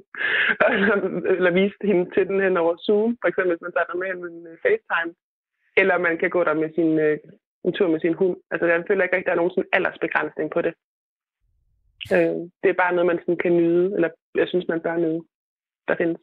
[0.75, 0.95] eller,
[1.37, 4.47] eller vise hende til den hen over Zoom, for eksempel hvis man tager med en
[4.63, 5.11] FaceTime,
[5.81, 7.17] eller man kan gå der med sin, øh,
[7.65, 8.37] en tur med sin hund.
[8.51, 10.73] Altså jeg føler ikke rigtig, at der er nogen sådan aldersbegrænsning på det.
[12.15, 15.21] Øh, det er bare noget, man sådan kan nyde, eller jeg synes, man bør nyde,
[15.87, 16.21] der findes.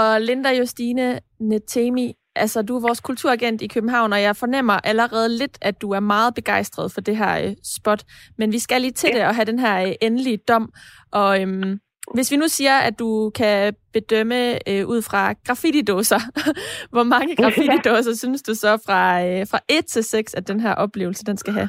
[0.00, 1.06] Og Linda Justine
[1.50, 5.90] Netemi, altså du er vores kulturagent i København, og jeg fornemmer allerede lidt, at du
[5.90, 8.02] er meget begejstret for det her øh, spot.
[8.38, 9.18] Men vi skal lige til ja.
[9.18, 10.72] det og have den her øh, endelige dom.
[11.12, 11.78] Og øhm,
[12.14, 16.20] hvis vi nu siger, at du kan bedømme øh, ud fra graffiti-dåser,
[16.94, 20.74] hvor mange graffiti-dåser synes du så fra, øh, fra 1 til 6, at den her
[20.74, 21.68] oplevelse, den skal have?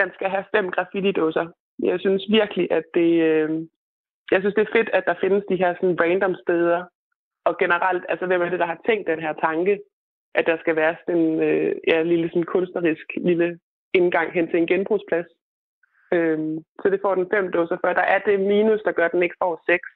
[0.00, 1.46] Den skal have fem graffiti-dåser.
[1.82, 3.10] Jeg synes virkelig, at det...
[3.30, 3.50] Øh,
[4.32, 6.78] jeg synes, det er fedt, at der findes de her sådan random steder.
[7.48, 9.80] Og generelt, altså hvem er det, der har tænkt den her tanke,
[10.34, 13.58] at der skal være sådan en øh, ja, lille sådan kunstnerisk lille
[13.94, 15.26] indgang hen til en genbrugsplads.
[16.14, 17.88] Øhm, så det får den fem dåser for.
[17.92, 19.88] Der er det minus, der gør, at den ikke får seks.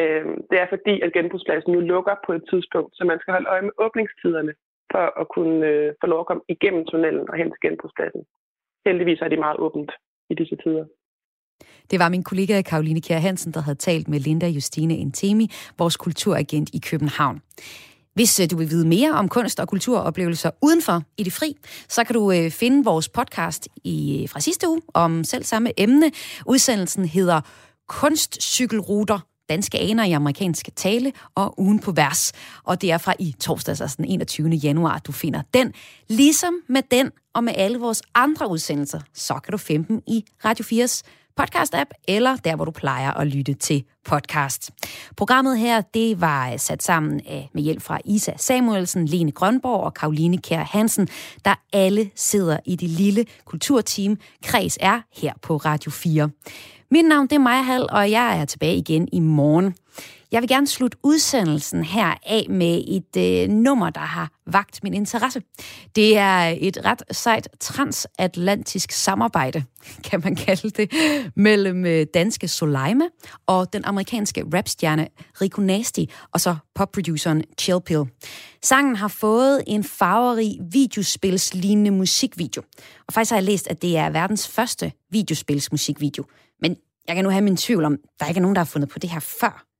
[0.00, 3.48] Øhm, det er fordi, at genbrugspladsen nu lukker på et tidspunkt, så man skal holde
[3.48, 4.54] øje med åbningstiderne
[4.92, 8.22] for at kunne øh, få lov at komme igennem tunnelen og hen til genbrugspladsen.
[8.86, 9.92] Heldigvis er det meget åbent
[10.30, 10.84] i disse tider.
[11.90, 15.96] Det var min kollega Karoline Kjær Hansen, der havde talt med Linda Justine Intemi, vores
[15.96, 17.40] kulturagent i København.
[18.14, 21.56] Hvis øh, du vil vide mere om kunst og kulturoplevelser udenfor i det fri,
[21.88, 25.80] så kan du øh, finde vores podcast i, øh, fra sidste uge om selv samme
[25.80, 26.10] emne.
[26.46, 27.40] Udsendelsen hedder
[27.88, 32.32] Kunstcykelruter danske aner i amerikansk tale og ugen på vers.
[32.64, 34.48] Og det er fra i torsdags, altså den 21.
[34.48, 35.72] januar, du finder den.
[36.08, 40.24] Ligesom med den og med alle vores andre udsendelser, så kan du finde dem i
[40.44, 41.02] Radio 4's
[41.40, 44.70] podcast-app, eller der, hvor du plejer at lytte til podcast.
[45.16, 49.94] Programmet her, det var sat sammen af, med hjælp fra Isa Samuelsen, Lene Grønborg og
[49.94, 51.08] Karoline Kær Hansen,
[51.44, 56.30] der alle sidder i det lille kulturteam Kreds er her på Radio 4.
[56.90, 59.74] Mit navn det er Maja Hall, og jeg er tilbage igen i morgen.
[60.32, 64.94] Jeg vil gerne slutte udsendelsen her af med et øh, nummer, der har vagt min
[64.94, 65.42] interesse.
[65.96, 69.64] Det er et ret sejt transatlantisk samarbejde,
[70.10, 70.92] kan man kalde det,
[71.36, 73.04] mellem øh, danske Soleima
[73.46, 75.08] og den amerikanske rapstjerne
[75.40, 78.02] Rico Nasty, og så popproduceren Chill Pill.
[78.62, 82.62] Sangen har fået en farverig videospilslignende musikvideo.
[83.06, 86.24] Og faktisk har jeg læst, at det er verdens første videospilsmusikvideo.
[86.60, 86.76] Men
[87.08, 88.98] jeg kan nu have min tvivl om, der ikke er nogen, der har fundet på
[88.98, 89.71] det her før.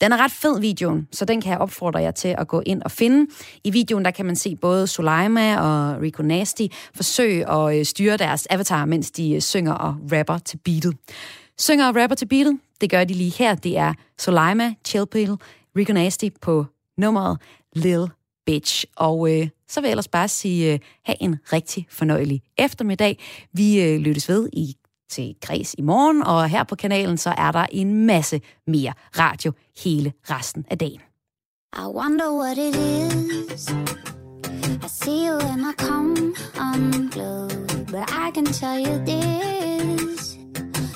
[0.00, 2.82] Den er ret fed, videoen, så den kan jeg opfordre jer til at gå ind
[2.82, 3.32] og finde.
[3.64, 8.16] I videoen der kan man se både Sulaima og Rico Nasty forsøge at øh, styre
[8.16, 10.96] deres avatar, mens de øh, synger og rapper til beatet.
[11.58, 13.54] Synger og rapper til beatet, det gør de lige her.
[13.54, 15.36] Det er Sulaima, Chillpill,
[15.76, 16.66] Rico Nasty på
[16.98, 17.38] nummeret
[17.72, 18.06] Lil
[18.46, 18.84] Bitch.
[18.96, 23.18] Og øh, så vil jeg ellers bare sige, øh, have en rigtig fornøjelig eftermiddag.
[23.52, 24.74] Vi øh, lyttes ved i
[25.10, 29.52] til Græs i morgen, og her på kanalen, så er der en masse mere radio
[29.84, 31.00] hele resten af dagen.
[31.72, 33.68] I wonder what it is
[34.82, 40.36] I see you when I come unglued But I can tell you this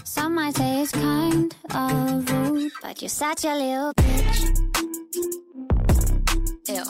[0.05, 4.41] Some might say it's kind of rude But you're such a little bitch
[6.69, 6.85] Ew.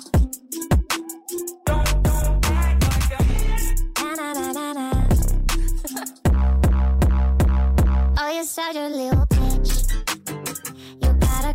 [4.17, 4.91] Na, na, na.
[8.21, 9.44] Oh, you're such a little bitch.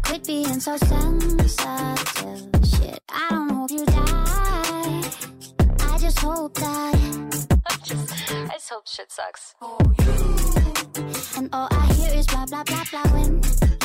[0.09, 2.49] You quit being so sensitive.
[2.65, 5.03] Shit, I don't hope you die.
[5.81, 6.95] I just hope that.
[7.67, 9.53] I just, I just hope shit sucks.
[11.37, 13.35] And all I hear is blah blah blah blah when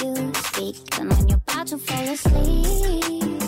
[0.02, 0.98] you speak.
[0.98, 3.42] And when you're about to fall asleep,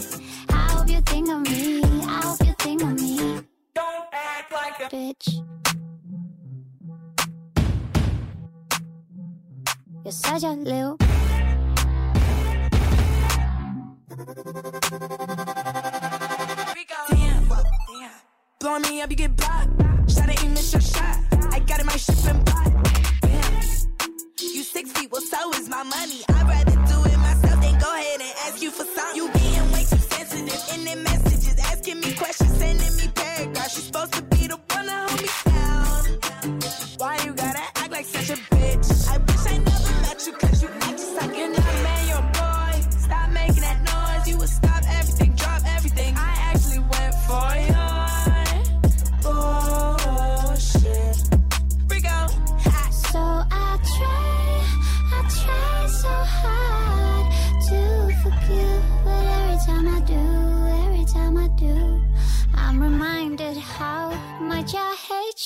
[0.51, 1.83] I hope you think of me.
[1.83, 3.41] I hope you think of me.
[3.74, 5.43] Don't act like a bitch.
[10.05, 10.99] You're such a little.
[18.61, 19.68] Blowing me up, you get blocked.
[20.09, 21.16] Shot it, you miss your shot.
[21.50, 22.72] I got it, my ship and pot.
[23.22, 23.62] Damn,
[24.38, 26.22] you six feet, well, so is my money.
[26.28, 29.16] I'd rather do it myself than go ahead and ask you for something.
[29.16, 33.76] You being way too sensitive in the messages, asking me questions, sending me paragraphs.
[33.76, 34.22] You supposed to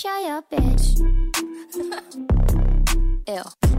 [0.03, 1.01] by a bitch.
[3.29, 3.70] Ew.